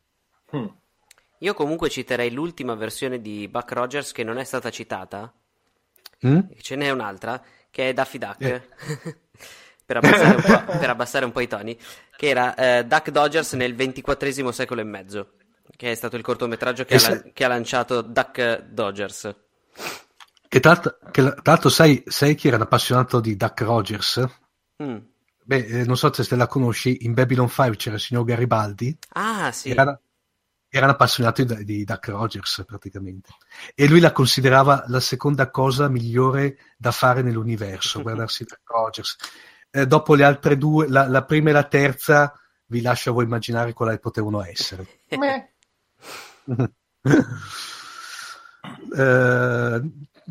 Hmm. 0.56 0.68
Io 1.40 1.54
comunque 1.54 1.90
citerei 1.90 2.32
l'ultima 2.32 2.76
versione 2.76 3.20
di 3.22 3.48
Buck 3.48 3.72
Rogers 3.72 4.12
che 4.12 4.24
non 4.24 4.38
è 4.38 4.44
stata 4.44 4.70
citata. 4.70 5.34
Mm? 6.26 6.40
Ce 6.62 6.76
n'è 6.76 6.90
un'altra 6.90 7.42
che 7.70 7.90
è 7.90 7.94
Daffy 7.94 8.18
Duck. 8.18 8.42
Eh. 8.42 8.62
per, 9.86 9.98
abbassare 9.98 10.42
per, 10.80 10.90
abbassare 10.90 11.26
un 11.26 11.32
po', 11.32 11.40
i 11.40 11.48
toni. 11.48 11.78
Che 12.16 12.28
era 12.28 12.56
eh, 12.56 12.86
Duck 12.86 13.10
Dodgers 13.10 13.54
nel 13.54 13.76
XXIV 13.76 14.50
secolo 14.50 14.82
e 14.82 14.86
mezzo 14.86 15.34
che 15.80 15.92
è 15.92 15.96
stato 15.96 16.18
il 16.18 16.24
cortometraggio 16.24 16.84
che, 16.84 16.96
ha, 16.96 17.24
che 17.32 17.46
ha, 17.46 17.48
lanciato 17.48 18.02
Duck 18.02 18.64
Dodgers. 18.64 19.34
Che 20.46 20.60
tra, 20.60 20.78
che 20.78 21.22
tra 21.22 21.42
l'altro 21.42 21.70
sai, 21.70 22.04
sai, 22.06 22.36
chi 22.36 22.48
era 22.48 22.58
un 22.58 22.64
appassionato 22.64 23.22
di 23.22 23.38
Duck 23.38 23.62
Rogers? 23.62 24.28
Mm. 24.84 24.98
Beh, 25.42 25.66
eh, 25.66 25.86
non 25.86 25.96
so 25.96 26.12
se 26.12 26.26
te 26.26 26.36
la 26.36 26.48
conosci, 26.48 27.06
in 27.06 27.14
Babylon 27.14 27.48
5 27.48 27.78
c'era 27.78 27.96
il 27.96 28.02
signor 28.02 28.26
Garibaldi. 28.26 28.98
Ah, 29.14 29.54
sì. 29.54 29.70
Era, 29.70 29.98
era 30.68 30.84
un 30.84 30.92
appassionato 30.92 31.46
di, 31.46 31.64
di 31.64 31.86
Duck 31.86 32.10
Rogers 32.10 32.64
praticamente. 32.68 33.30
E 33.74 33.88
lui 33.88 34.02
la 34.02 34.12
considerava 34.12 34.84
la 34.88 35.00
seconda 35.00 35.50
cosa 35.50 35.88
migliore 35.88 36.58
da 36.76 36.92
fare 36.92 37.22
nell'universo, 37.22 38.02
guardarsi 38.04 38.44
Duck 38.44 38.64
Rogers. 38.66 39.16
Eh, 39.72 39.88
dopo 39.88 40.14
le 40.16 40.26
altre 40.26 40.58
due, 40.58 40.90
la, 40.90 41.08
la, 41.08 41.24
prima 41.24 41.52
e 41.52 41.54
la 41.54 41.64
terza, 41.64 42.34
vi 42.66 42.82
lascio 42.82 43.12
a 43.12 43.14
voi 43.14 43.24
immaginare 43.24 43.72
quali 43.72 43.98
potevano 43.98 44.44
essere. 44.44 44.86
eh, 48.98 49.82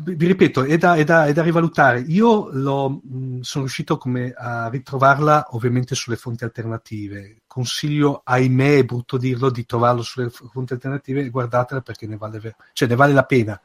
vi 0.01 0.27
ripeto, 0.27 0.63
è 0.63 0.77
da, 0.77 0.95
è, 0.95 1.03
da, 1.03 1.25
è 1.25 1.33
da, 1.33 1.41
rivalutare. 1.41 2.01
Io 2.07 2.49
lo, 2.51 3.01
mh, 3.03 3.41
sono 3.41 3.65
riuscito 3.65 3.97
come 3.97 4.33
a 4.35 4.69
ritrovarla 4.69 5.47
ovviamente 5.51 5.95
sulle 5.95 6.15
fonti 6.15 6.43
alternative. 6.43 7.41
Consiglio, 7.47 8.21
ahimè, 8.23 8.77
è 8.77 8.83
brutto 8.83 9.17
dirlo, 9.17 9.49
di 9.49 9.65
trovarlo 9.65 10.01
sulle 10.01 10.29
fonti 10.29 10.73
alternative 10.73 11.21
e 11.21 11.29
guardatela 11.29 11.81
perché 11.81 12.07
ne 12.07 12.17
vale, 12.17 12.55
cioè, 12.73 12.87
ne 12.87 12.95
vale 12.95 13.13
la 13.13 13.25
pena. 13.25 13.59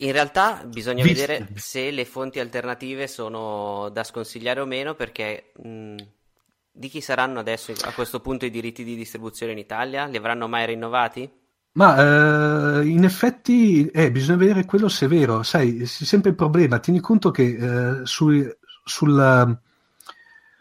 In 0.00 0.12
realtà 0.12 0.64
bisogna 0.64 1.02
Vist- 1.02 1.20
vedere 1.20 1.48
se 1.56 1.90
le 1.90 2.04
fonti 2.04 2.38
alternative 2.38 3.08
sono 3.08 3.88
da 3.90 4.04
sconsigliare 4.04 4.60
o 4.60 4.64
meno 4.64 4.94
perché 4.94 5.52
mh, 5.60 5.96
di 6.70 6.88
chi 6.88 7.00
saranno 7.00 7.40
adesso 7.40 7.72
a 7.82 7.92
questo 7.92 8.20
punto 8.20 8.46
i 8.46 8.50
diritti 8.50 8.84
di 8.84 8.94
distribuzione 8.94 9.52
in 9.52 9.58
Italia? 9.58 10.06
Li 10.06 10.16
avranno 10.16 10.46
mai 10.46 10.66
rinnovati? 10.66 11.28
Ma 11.78 12.80
eh, 12.80 12.88
in 12.88 13.04
effetti 13.04 13.86
eh, 13.86 14.10
bisogna 14.10 14.36
vedere 14.36 14.64
quello 14.64 14.88
se 14.88 15.06
è 15.06 15.08
vero, 15.08 15.44
sai, 15.44 15.82
è 15.82 15.84
sempre 15.86 16.30
il 16.30 16.36
problema. 16.36 16.80
Tieni 16.80 16.98
conto 16.98 17.30
che 17.30 18.00
eh, 18.00 18.04
sui, 18.04 18.44
sul, 18.82 19.60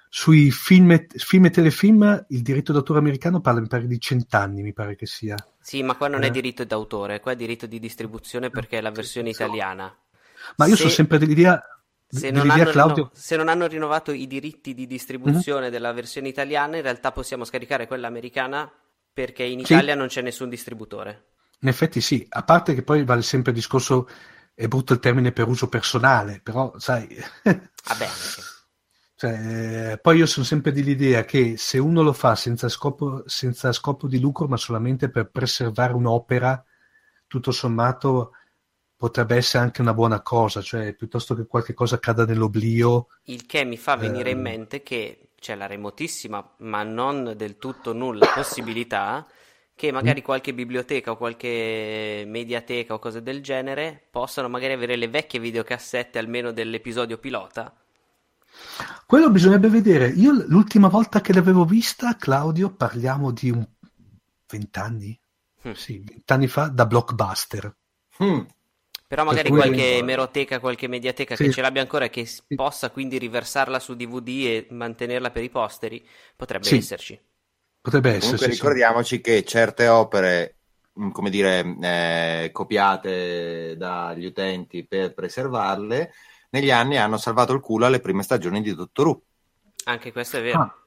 sui 0.08 0.52
film, 0.52 1.08
film, 1.08 1.46
e 1.46 1.50
telefilm 1.50 2.26
il 2.30 2.42
diritto 2.44 2.72
d'autore 2.72 3.00
americano 3.00 3.42
parla 3.42 3.62
mi 3.62 3.68
pare 3.68 3.88
di 3.88 4.00
cent'anni, 4.00 4.62
mi 4.62 4.74
pare 4.74 4.96
che 4.96 5.08
sia. 5.08 5.36
Sì, 5.60 5.82
ma 5.82 5.96
qua 5.96 6.08
non 6.08 6.22
è 6.22 6.28
eh. 6.28 6.32
diritto 6.32 6.64
d'autore, 6.66 7.20
qua 7.20 7.32
è 7.32 7.36
diritto 7.36 7.66
di 7.66 7.80
distribuzione 7.80 8.52
perché 8.52 8.78
è 8.78 8.82
la 8.82 8.92
versione 8.92 9.30
italiana. 9.30 9.92
Ma 10.58 10.66
io 10.68 10.76
se... 10.76 10.82
sono 10.82 10.92
sempre 10.92 11.18
dell'idea 11.18 11.60
se 12.08 12.30
non, 12.30 12.48
hanno, 12.48 12.70
Claudio... 12.70 13.10
se 13.12 13.36
non, 13.36 13.48
hanno, 13.48 13.66
rinnovato 13.66 14.12
i 14.12 14.28
diritti 14.28 14.76
di 14.76 14.86
distribuzione 14.86 15.62
mm-hmm. 15.62 15.72
della 15.72 15.94
versione 15.94 16.28
italiana, 16.28 16.76
in 16.76 16.84
realtà 16.84 17.12
possiamo 17.12 17.44
scaricare 17.44 17.88
quella 17.88 18.06
americana 18.06 18.72
perché 19.18 19.42
in 19.42 19.58
Italia 19.62 19.94
sì. 19.94 19.98
non 19.98 20.08
c'è 20.10 20.22
nessun 20.22 20.48
distributore. 20.48 21.30
In 21.62 21.70
effetti 21.70 22.02
sì, 22.02 22.24
a 22.30 22.44
parte 22.44 22.76
che 22.76 22.84
poi 22.84 23.04
vale 23.04 23.24
sempre 23.24 23.50
il 23.50 23.58
discorso, 23.58 24.08
è 24.54 24.68
brutto 24.68 24.94
il 24.94 25.00
termine 25.00 25.32
per 25.32 25.48
uso 25.48 25.68
personale, 25.70 26.40
però 26.44 26.72
sai... 26.78 27.08
Vabbè. 27.42 28.08
cioè, 29.18 30.00
poi 30.00 30.18
io 30.18 30.28
sono 30.28 30.46
sempre 30.46 30.72
dell'idea 30.72 31.26
che 31.26 31.58
se 31.58 31.80
uno 31.80 32.04
lo 32.04 32.14
fa 32.14 32.36
senza 32.36 32.70
scopo, 32.70 33.24
senza 33.26 33.72
scopo 33.72 34.06
di 34.08 34.20
lucro, 34.20 34.48
ma 34.48 34.56
solamente 34.56 35.10
per 35.10 35.32
preservare 35.32 35.94
un'opera, 35.94 36.64
tutto 37.26 37.50
sommato 37.50 38.34
potrebbe 38.96 39.36
essere 39.36 39.64
anche 39.64 39.82
una 39.82 39.96
buona 39.96 40.22
cosa, 40.22 40.62
cioè 40.62 40.94
piuttosto 40.94 41.34
che 41.34 41.48
qualche 41.48 41.74
cosa 41.74 41.98
cada 41.98 42.24
nell'oblio. 42.24 43.08
Il 43.24 43.48
che 43.48 43.64
mi 43.64 43.78
fa 43.78 43.96
venire 43.96 44.30
eh... 44.30 44.34
in 44.34 44.42
mente 44.42 44.84
che 44.84 45.27
c'è 45.40 45.56
la 45.56 45.68
remotissima, 45.68 46.56
ma 46.58 46.84
non 46.84 47.34
del 47.36 47.58
tutto 47.58 47.94
nulla 47.94 48.28
possibilità 48.34 49.26
che 49.76 49.92
magari 49.92 50.24
qualche 50.24 50.56
biblioteca 50.56 51.12
o 51.12 51.18
qualche 51.18 52.24
mediateca 52.26 52.96
o 52.96 53.00
cose 53.00 53.22
del 53.22 53.44
genere 53.44 54.08
possano 54.10 54.50
magari 54.50 54.74
avere 54.74 54.96
le 54.96 55.08
vecchie 55.08 55.40
videocassette 55.40 56.18
almeno 56.18 56.52
dell'episodio 56.52 57.20
pilota. 57.20 57.72
Quello 59.06 59.30
bisognerebbe 59.30 59.70
vedere. 59.70 60.08
Io 60.08 60.32
l'ultima 60.48 60.88
volta 60.88 61.22
che 61.22 61.32
l'avevo 61.32 61.64
vista, 61.64 62.16
Claudio, 62.16 62.72
parliamo 62.72 63.32
di 63.32 63.52
un 63.52 63.64
vent'anni? 64.50 65.20
Mm. 65.68 65.72
Sì, 65.74 66.02
vent'anni 66.04 66.48
fa, 66.48 66.70
da 66.70 66.88
blockbuster. 66.88 67.76
Mm. 68.24 68.40
Però 69.08 69.24
magari 69.24 69.50
per 69.50 69.60
qualche 69.60 69.98
emeroteca, 69.98 70.60
qualche 70.60 70.88
mediateca 70.88 71.38
sì. 71.38 71.46
che 71.46 71.52
ce 71.52 71.62
l'abbia 71.62 71.82
ancora 71.82 72.06
e 72.06 72.10
che 72.10 72.26
sì. 72.26 72.44
possa 72.56 72.90
quindi 72.92 73.18
riversarla 73.18 73.80
su 73.80 73.96
DVD 73.96 74.28
e 74.28 74.68
mantenerla 74.70 75.32
per 75.32 75.44
i 75.44 75.50
posteri, 75.50 76.06
potrebbe 76.36 76.66
sì. 76.66 76.76
esserci. 76.76 77.22
Potrebbe 77.80 78.10
esserci. 78.10 78.36
Comunque 78.36 78.48
ricordiamoci 78.50 79.22
che 79.22 79.46
certe 79.46 79.88
opere, 79.88 80.58
mm, 81.00 81.12
come 81.12 81.30
dire, 81.30 81.78
eh, 81.82 82.50
copiate 82.52 83.76
dagli 83.78 84.26
utenti 84.26 84.86
per 84.86 85.14
preservarle, 85.14 86.12
negli 86.50 86.70
anni 86.72 86.98
hanno 86.98 87.18
salvato 87.18 87.54
il 87.54 87.62
culo 87.62 87.86
alle 87.86 88.02
prime 88.02 88.24
stagioni 88.24 88.62
di 88.62 88.76
Doctor 88.76 89.08
Who. 89.08 89.22
Anche 89.86 90.12
questo 90.12 90.38
è 90.38 90.42
vero. 90.42 90.60
Ah. 90.60 90.82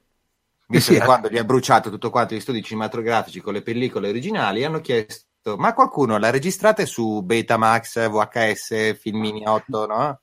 Visto 0.67 0.91
eh 0.91 0.99
che 0.99 1.05
quando 1.05 1.27
gli 1.27 1.39
ha 1.39 1.43
bruciato 1.43 1.89
tutto 1.89 2.11
quanto 2.11 2.35
gli 2.35 2.39
studi 2.39 2.61
cinematografici 2.61 3.41
con 3.41 3.53
le 3.53 3.63
pellicole 3.63 4.09
originali, 4.09 4.63
hanno 4.63 4.79
chiesto 4.79 5.29
ma 5.57 5.73
qualcuno 5.73 6.17
l'ha 6.17 6.29
registrata 6.29 6.85
su 6.85 7.21
Betamax, 7.23 8.09
VHS, 8.09 8.99
Filmini 8.99 9.45
8, 9.45 9.85
no? 9.87 10.21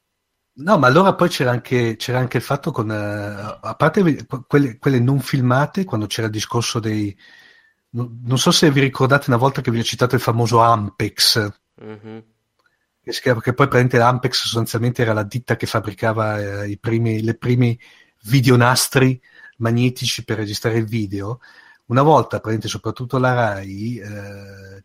No, 0.61 0.77
ma 0.77 0.89
allora 0.89 1.15
poi 1.15 1.29
c'era 1.29 1.53
anche, 1.53 1.95
c'era 1.97 2.19
anche 2.19 2.39
il 2.39 2.43
fatto 2.43 2.73
con, 2.73 2.89
uh, 2.89 3.59
a 3.61 3.75
parte 3.77 4.27
quelle, 4.47 4.79
quelle, 4.79 4.99
non 4.99 5.21
filmate, 5.21 5.85
quando 5.85 6.07
c'era 6.07 6.27
il 6.27 6.33
discorso 6.33 6.81
dei... 6.81 7.17
Non, 7.91 8.21
non, 8.25 8.39
so 8.39 8.51
se 8.51 8.71
vi 8.71 8.81
ricordate 8.81 9.27
una 9.29 9.39
volta 9.39 9.61
che 9.61 9.71
vi 9.71 9.79
ho 9.79 9.85
citato 9.85 10.17
il 10.17 10.21
famoso 10.21 10.61
Ampex, 10.61 11.49
mm-hmm. 11.83 12.19
che, 13.03 13.21
che, 13.21 13.33
poi 13.35 13.53
praticamente 13.55 13.99
l'Ampex 13.99 14.43
sostanzialmente 14.43 15.03
era 15.03 15.13
la 15.13 15.23
ditta 15.23 15.57
che 15.57 15.67
fabbricava 15.67 16.63
eh, 16.63 16.69
i 16.71 16.79
primi, 16.79 17.23
le 17.23 17.37
primi 17.37 17.79
videonastri 18.25 19.21
magnetici 19.59 20.25
per 20.25 20.39
registrare 20.39 20.79
il 20.79 20.87
video. 20.87 21.41
Una 21.87 22.03
volta, 22.03 22.41
praticamente 22.41 22.69
soprattutto 22.69 23.19
la 23.19 23.33
RAI, 23.33 23.99
eh, 23.99 24.85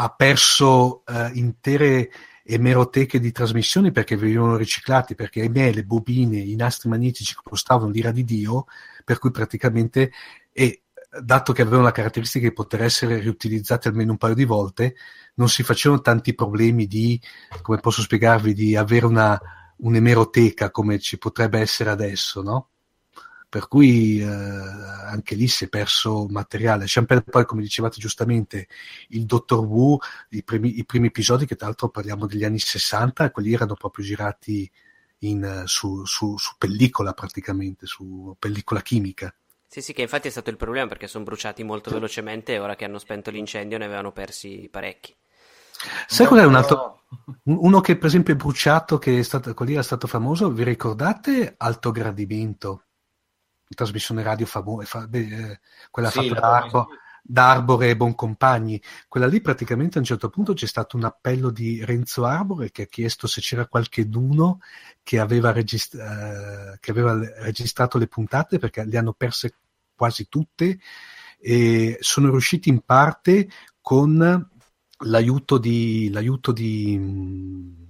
ha 0.00 0.10
perso 0.10 1.02
eh, 1.06 1.30
intere 1.34 2.10
emeroteche 2.44 3.18
di 3.18 3.32
trasmissioni 3.32 3.90
perché 3.90 4.16
venivano 4.16 4.56
riciclati, 4.56 5.16
perché 5.16 5.40
ahimè 5.40 5.72
le 5.72 5.84
bobine, 5.84 6.38
i 6.38 6.54
nastri 6.54 6.88
magnetici 6.88 7.34
costavano 7.42 7.90
l'ira 7.90 8.12
di 8.12 8.24
Dio, 8.24 8.66
per 9.04 9.18
cui 9.18 9.32
praticamente, 9.32 10.12
e 10.52 10.84
dato 11.20 11.52
che 11.52 11.62
avevano 11.62 11.82
la 11.82 11.90
caratteristica 11.90 12.46
di 12.46 12.54
poter 12.54 12.82
essere 12.82 13.18
riutilizzati 13.18 13.88
almeno 13.88 14.12
un 14.12 14.18
paio 14.18 14.34
di 14.34 14.44
volte, 14.44 14.94
non 15.34 15.48
si 15.48 15.64
facevano 15.64 16.00
tanti 16.00 16.32
problemi 16.32 16.86
di, 16.86 17.20
come 17.60 17.78
posso 17.78 18.00
spiegarvi, 18.00 18.54
di 18.54 18.76
avere 18.76 19.04
una, 19.04 19.40
un'emeroteca 19.78 20.70
come 20.70 21.00
ci 21.00 21.18
potrebbe 21.18 21.58
essere 21.58 21.90
adesso, 21.90 22.40
no? 22.42 22.68
Per 23.48 23.68
cui 23.68 24.20
eh, 24.20 24.24
anche 24.26 25.34
lì 25.34 25.48
si 25.48 25.64
è 25.64 25.68
perso 25.68 26.26
materiale. 26.28 26.84
Champagne 26.86 27.22
poi, 27.22 27.44
come 27.46 27.62
dicevate 27.62 27.98
giustamente, 27.98 28.68
il 29.08 29.24
Dottor 29.24 29.64
Wu, 29.64 29.98
i 30.30 30.44
primi, 30.44 30.78
i 30.78 30.84
primi 30.84 31.06
episodi, 31.08 31.46
che 31.46 31.56
tra 31.56 31.66
l'altro 31.66 31.88
parliamo 31.88 32.26
degli 32.26 32.44
anni 32.44 32.58
60, 32.58 33.30
quelli 33.30 33.52
erano 33.52 33.74
proprio 33.74 34.04
girati 34.04 34.70
in, 35.20 35.62
su, 35.66 36.04
su, 36.04 36.36
su 36.36 36.54
pellicola 36.58 37.12
praticamente, 37.12 37.86
su 37.86 38.36
pellicola 38.38 38.82
chimica. 38.82 39.34
Sì, 39.66 39.82
sì, 39.82 39.92
che 39.92 40.02
infatti 40.02 40.28
è 40.28 40.30
stato 40.30 40.50
il 40.50 40.56
problema 40.56 40.88
perché 40.88 41.06
sono 41.06 41.24
bruciati 41.24 41.62
molto 41.62 41.90
velocemente 41.90 42.54
e 42.54 42.58
ora 42.58 42.74
che 42.74 42.84
hanno 42.84 42.98
spento 42.98 43.30
l'incendio 43.30 43.76
ne 43.76 43.84
avevano 43.84 44.12
persi 44.12 44.68
parecchi. 44.70 45.14
Sai 46.06 46.26
qual 46.26 46.40
è 46.40 46.44
un 46.44 46.54
altro? 46.54 47.04
Uno 47.44 47.80
che 47.80 47.96
per 47.96 48.06
esempio 48.06 48.34
è 48.34 48.36
bruciato, 48.36 48.98
che 48.98 49.18
è 49.18 49.22
stato, 49.22 49.52
quelli 49.54 49.74
era 49.74 49.82
stato 49.82 50.06
famoso, 50.06 50.50
vi 50.50 50.64
ricordate 50.64 51.54
Alto 51.56 51.90
Gradimento? 51.90 52.84
Trasmissione 53.74 54.22
radio 54.22 54.46
famosa, 54.46 55.08
eh, 55.12 55.60
quella 55.90 56.10
sì, 56.10 56.28
fatta 56.28 56.40
da, 56.40 56.56
Arbo, 56.56 56.88
da 57.22 57.50
Arbore 57.50 57.90
e 57.90 57.96
Boncompagni. 57.96 58.80
Quella 59.06 59.26
lì 59.26 59.40
praticamente 59.40 59.98
a 59.98 60.00
un 60.00 60.06
certo 60.06 60.30
punto 60.30 60.54
c'è 60.54 60.66
stato 60.66 60.96
un 60.96 61.04
appello 61.04 61.50
di 61.50 61.84
Renzo 61.84 62.24
Arbore 62.24 62.70
che 62.70 62.82
ha 62.82 62.86
chiesto 62.86 63.26
se 63.26 63.40
c'era 63.40 63.66
qualcheduno 63.66 64.60
che 65.02 65.18
aveva, 65.18 65.52
regist- 65.52 65.94
eh, 65.94 66.78
che 66.80 66.90
aveva 66.90 67.18
registrato 67.40 67.98
le 67.98 68.06
puntate 68.06 68.58
perché 68.58 68.84
le 68.84 68.96
hanno 68.98 69.12
perse 69.12 69.54
quasi 69.94 70.28
tutte 70.28 70.78
e 71.40 71.98
sono 72.00 72.30
riusciti 72.30 72.68
in 72.68 72.80
parte 72.80 73.48
con 73.80 74.48
l'aiuto 75.04 75.58
di, 75.58 76.10
l'aiuto 76.10 76.52
di 76.52 77.86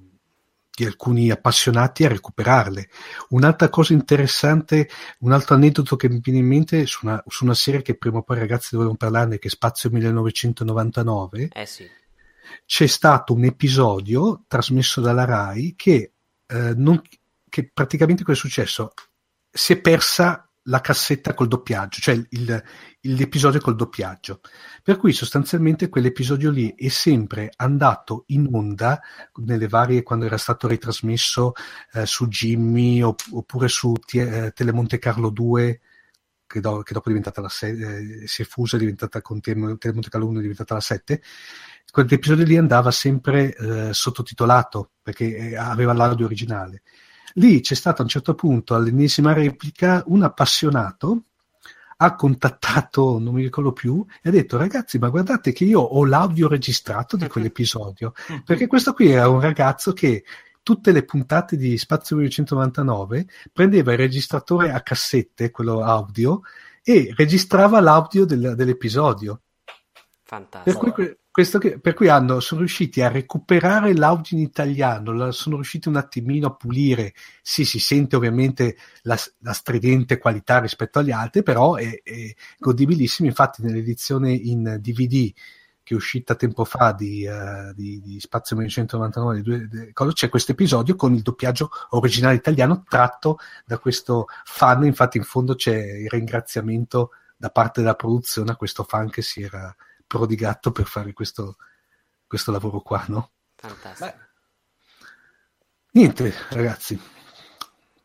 di 0.79 0.85
alcuni 0.85 1.31
appassionati 1.31 2.05
a 2.05 2.09
recuperarle. 2.09 2.89
Un'altra 3.31 3.69
cosa 3.69 3.95
interessante, 3.95 4.89
un 5.21 5.33
altro 5.33 5.57
aneddoto 5.57 5.97
che 5.97 6.09
mi 6.09 6.21
viene 6.23 6.39
in 6.39 6.47
mente 6.47 6.87
su 6.87 7.05
una, 7.05 7.21
su 7.27 7.43
una 7.43 7.55
serie 7.55 7.83
che 7.83 7.97
prima 7.97 8.19
o 8.19 8.23
poi 8.23 8.39
ragazzi 8.39 8.69
dovevano 8.71 8.97
parlarne, 8.97 9.41
che 9.41 9.49
è 9.49 9.51
Spazio 9.51 9.91
1999, 9.91 11.49
eh 11.53 11.67
sì. 11.67 11.85
c'è 12.65 12.87
stato 12.87 13.33
un 13.33 13.43
episodio 13.43 14.45
trasmesso 14.47 15.01
dalla 15.01 15.25
RAI 15.25 15.75
che, 15.77 16.13
eh, 16.47 16.75
non, 16.77 17.03
che 17.49 17.71
praticamente 17.75 18.23
cosa 18.23 18.39
è 18.39 18.41
successo? 18.41 18.93
Si 19.51 19.73
è 19.73 19.81
persa 19.81 20.48
la 20.69 20.81
cassetta 20.81 21.35
col 21.35 21.49
doppiaggio, 21.49 22.01
cioè 22.01 22.15
il, 22.15 22.63
l'episodio 23.01 23.61
col 23.61 23.77
doppiaggio. 23.77 24.41
Per 24.83 24.97
cui 24.97 25.13
sostanzialmente 25.13 25.89
quell'episodio 25.89 26.51
lì 26.51 26.75
è 26.77 26.89
sempre 26.89 27.51
andato 27.57 28.25
in 28.29 28.49
onda 28.53 29.01
nelle 29.37 29.69
varie, 29.69 30.03
quando 30.03 30.27
era 30.27 30.39
stato 30.39 30.69
ritrasmesso 30.69 31.53
eh, 31.93 32.07
su 32.07 32.29
Jimmy 32.29 33.03
opp- 33.03 33.33
oppure 33.33 33.69
su 33.69 33.93
T- 33.93 34.15
eh, 34.15 34.53
Telemonte 34.55 34.99
Carlo 34.99 35.31
2, 35.31 35.81
che, 36.47 36.61
do- 36.61 36.83
che, 36.83 36.93
dopo 36.93 37.07
è 37.07 37.13
diventata 37.13 37.41
la 37.41 37.49
7, 37.49 38.23
eh, 38.23 38.27
si 38.27 38.43
è 38.43 38.45
fusa, 38.45 38.77
è 38.77 38.81
diventata 38.81 39.21
con 39.23 39.41
Telemonte 39.41 40.09
Carlo 40.09 40.27
1, 40.29 40.39
è 40.39 40.43
diventata 40.43 40.75
la 40.75 40.81
7. 40.81 41.23
Quell'episodio 41.91 42.45
lì 42.45 42.57
andava 42.57 42.91
sempre 42.91 43.55
eh, 43.55 43.95
sottotitolato 43.95 44.93
perché 45.03 45.35
eh, 45.37 45.57
aveva 45.57 45.95
l'audio 45.95 46.27
originale. 46.27 46.83
Lì 47.35 47.61
c'è 47.61 47.75
stato 47.75 48.01
a 48.01 48.05
un 48.05 48.11
certo 48.11 48.35
punto, 48.35 48.75
all'ennesima 48.75 49.33
replica, 49.33 50.03
un 50.07 50.23
appassionato 50.23 51.23
ha 52.01 52.15
contattato, 52.15 53.19
non 53.19 53.35
mi 53.35 53.43
ricordo 53.43 53.73
più, 53.73 54.05
e 54.23 54.29
ha 54.29 54.33
detto 54.33 54.57
ragazzi 54.57 54.99
ma 54.99 55.09
guardate 55.09 55.53
che 55.53 55.65
io 55.65 55.81
ho 55.81 56.05
l'audio 56.05 56.47
registrato 56.47 57.17
di 57.17 57.27
quell'episodio, 57.27 58.13
perché 58.45 58.67
questo 58.67 58.93
qui 58.93 59.11
era 59.11 59.29
un 59.29 59.41
ragazzo 59.41 59.93
che 59.93 60.25
tutte 60.63 60.93
le 60.93 61.05
puntate 61.05 61.57
di 61.57 61.77
Spazio 61.77 62.17
1999 62.17 63.27
prendeva 63.53 63.93
il 63.93 63.99
registratore 63.99 64.71
a 64.71 64.81
cassette, 64.83 65.51
quello 65.51 65.83
audio, 65.83 66.43
e 66.83 67.13
registrava 67.17 67.81
l'audio 67.81 68.25
del, 68.25 68.55
dell'episodio. 68.55 69.41
Fantastico. 70.23 70.79
Per 70.79 70.93
cui, 70.93 71.17
che, 71.59 71.79
per 71.79 71.95
cui 71.95 72.09
hanno, 72.09 72.41
sono 72.41 72.61
riusciti 72.61 73.01
a 73.01 73.09
recuperare 73.09 73.95
l'audio 73.95 74.37
in 74.37 74.43
italiano, 74.43 75.13
la, 75.13 75.31
sono 75.31 75.55
riusciti 75.57 75.89
un 75.89 75.97
attimino 75.97 76.49
a 76.49 76.55
pulire. 76.55 77.15
Sì, 77.43 77.65
si 77.65 77.79
sente 77.79 78.17
ovviamente 78.17 78.77
la, 79.03 79.17
la 79.41 79.53
stridente 79.53 80.19
qualità 80.19 80.59
rispetto 80.59 80.99
agli 80.99 81.13
altri, 81.13 81.43
però 81.43 81.77
è, 81.77 82.03
è, 82.03 82.35
godibilissimo. 82.59 83.29
Infatti, 83.29 83.63
nell'edizione 83.63 84.33
in 84.33 84.79
DVD 84.81 85.33
che 85.83 85.95
è 85.95 85.97
uscita 85.97 86.35
tempo 86.35 86.65
fa 86.65 86.93
di, 86.93 87.27
uh, 87.27 87.73
di, 87.73 88.01
di 88.01 88.21
Spazio 88.21 88.57
1999, 88.57 89.37
di 89.37 89.43
due, 89.43 89.95
di, 89.95 90.13
c'è 90.13 90.29
questo 90.29 90.53
episodio 90.53 90.97
con 90.97 91.15
il 91.15 91.23
doppiaggio 91.23 91.71
originale 91.91 92.35
italiano 92.35 92.85
tratto 92.87 93.39
da 93.65 93.79
questo 93.79 94.27
fan. 94.45 94.85
Infatti, 94.85 95.19
in 95.19 95.25
fondo 95.25 95.55
c'è 95.55 95.77
il 95.77 96.11
ringraziamento 96.11 97.11
da 97.37 97.51
parte 97.51 97.81
della 97.81 97.95
produzione 97.95 98.51
a 98.51 98.57
questo 98.57 98.83
fan 98.83 99.09
che 99.09 99.23
si 99.23 99.41
era 99.41 99.75
prodigato 100.09 100.73
per 100.73 100.87
fare 100.87 101.13
questo, 101.13 101.57
questo 102.27 102.51
lavoro 102.51 102.81
qua, 102.81 103.05
no? 103.07 103.31
Fantastico. 103.55 104.07
Beh. 104.07 104.27
Niente, 105.93 106.35
ragazzi. 106.51 107.01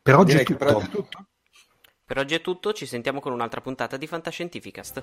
Per 0.00 0.14
oggi, 0.14 0.36
è 0.36 0.42
tutto. 0.44 0.58
per 0.58 0.74
oggi 0.74 0.86
è 0.86 0.90
tutto. 0.90 1.26
Per 2.04 2.18
oggi 2.18 2.34
è 2.34 2.40
tutto, 2.40 2.72
ci 2.72 2.86
sentiamo 2.86 3.20
con 3.20 3.32
un'altra 3.32 3.60
puntata 3.60 3.96
di 3.96 4.06
Fantascientificast. 4.06 5.02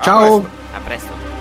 Ciao! 0.00 0.36
A 0.36 0.40
presto. 0.40 0.74
A 0.76 0.80
presto. 0.80 1.39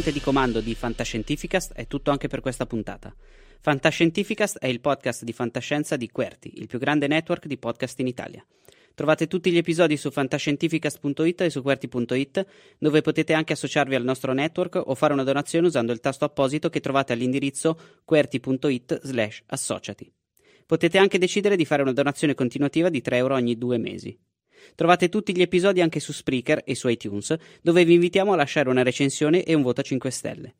Ponte 0.00 0.12
di 0.18 0.24
comando 0.24 0.60
di 0.60 0.74
Fantascientificast 0.74 1.74
è 1.74 1.86
tutto 1.86 2.10
anche 2.10 2.26
per 2.26 2.40
questa 2.40 2.64
puntata. 2.64 3.14
Fantascientificast 3.60 4.56
è 4.56 4.66
il 4.66 4.80
podcast 4.80 5.24
di 5.24 5.34
fantascienza 5.34 5.96
di 5.96 6.08
Querti, 6.08 6.58
il 6.58 6.68
più 6.68 6.78
grande 6.78 7.06
network 7.06 7.44
di 7.44 7.58
podcast 7.58 8.00
in 8.00 8.06
Italia. 8.06 8.42
Trovate 8.94 9.26
tutti 9.26 9.50
gli 9.50 9.58
episodi 9.58 9.98
su 9.98 10.10
fantascientificast.it 10.10 11.42
e 11.42 11.50
su 11.50 11.60
QWERTY.it, 11.60 12.46
dove 12.78 13.02
potete 13.02 13.34
anche 13.34 13.52
associarvi 13.52 13.94
al 13.94 14.02
nostro 14.02 14.32
network 14.32 14.80
o 14.82 14.94
fare 14.94 15.12
una 15.12 15.22
donazione 15.24 15.66
usando 15.66 15.92
il 15.92 16.00
tasto 16.00 16.24
apposito 16.24 16.70
che 16.70 16.80
trovate 16.80 17.12
all'indirizzo 17.12 17.78
QWERTY.it 18.06 19.00
slash 19.02 19.42
associati. 19.48 20.10
Potete 20.64 20.96
anche 20.96 21.18
decidere 21.18 21.56
di 21.56 21.66
fare 21.66 21.82
una 21.82 21.92
donazione 21.92 22.32
continuativa 22.34 22.88
di 22.88 23.02
3 23.02 23.16
euro 23.18 23.34
ogni 23.34 23.58
due 23.58 23.76
mesi. 23.76 24.18
Trovate 24.74 25.08
tutti 25.08 25.34
gli 25.34 25.42
episodi 25.42 25.80
anche 25.80 26.00
su 26.00 26.12
Spreaker 26.12 26.62
e 26.64 26.74
su 26.74 26.88
iTunes, 26.88 27.36
dove 27.62 27.84
vi 27.84 27.94
invitiamo 27.94 28.32
a 28.32 28.36
lasciare 28.36 28.68
una 28.68 28.82
recensione 28.82 29.44
e 29.44 29.54
un 29.54 29.62
voto 29.62 29.80
a 29.80 29.84
5 29.84 30.10
stelle. 30.10 30.54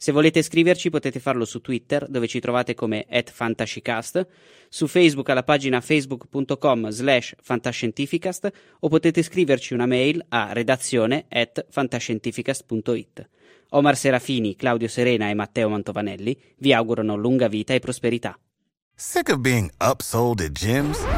Se 0.00 0.12
volete 0.12 0.42
scriverci 0.42 0.90
potete 0.90 1.18
farlo 1.18 1.44
su 1.44 1.60
Twitter, 1.60 2.06
dove 2.08 2.28
ci 2.28 2.38
trovate 2.38 2.74
come 2.74 3.04
@fantascicast, 3.08 4.28
su 4.68 4.86
Facebook 4.86 5.28
alla 5.28 5.42
pagina 5.42 5.80
facebook.com 5.80 6.88
slash 6.90 7.34
fantascientificast 7.40 8.52
o 8.78 8.88
potete 8.88 9.24
scriverci 9.24 9.74
una 9.74 9.86
mail 9.86 10.24
a 10.28 10.52
redazione 10.52 11.26
at 11.28 11.66
fantascientificast.it. 11.68 13.28
Omar 13.70 13.96
Serafini, 13.96 14.54
Claudio 14.54 14.86
Serena 14.86 15.30
e 15.30 15.34
Matteo 15.34 15.68
Mantovanelli 15.68 16.38
vi 16.58 16.72
augurano 16.72 17.16
lunga 17.16 17.48
vita 17.48 17.74
e 17.74 17.80
prosperità. 17.80 18.38
Sick 18.94 19.28
of 19.30 19.38
being 19.38 19.68
upsold 19.80 20.40
at 20.40 20.52
gyms? 20.52 21.17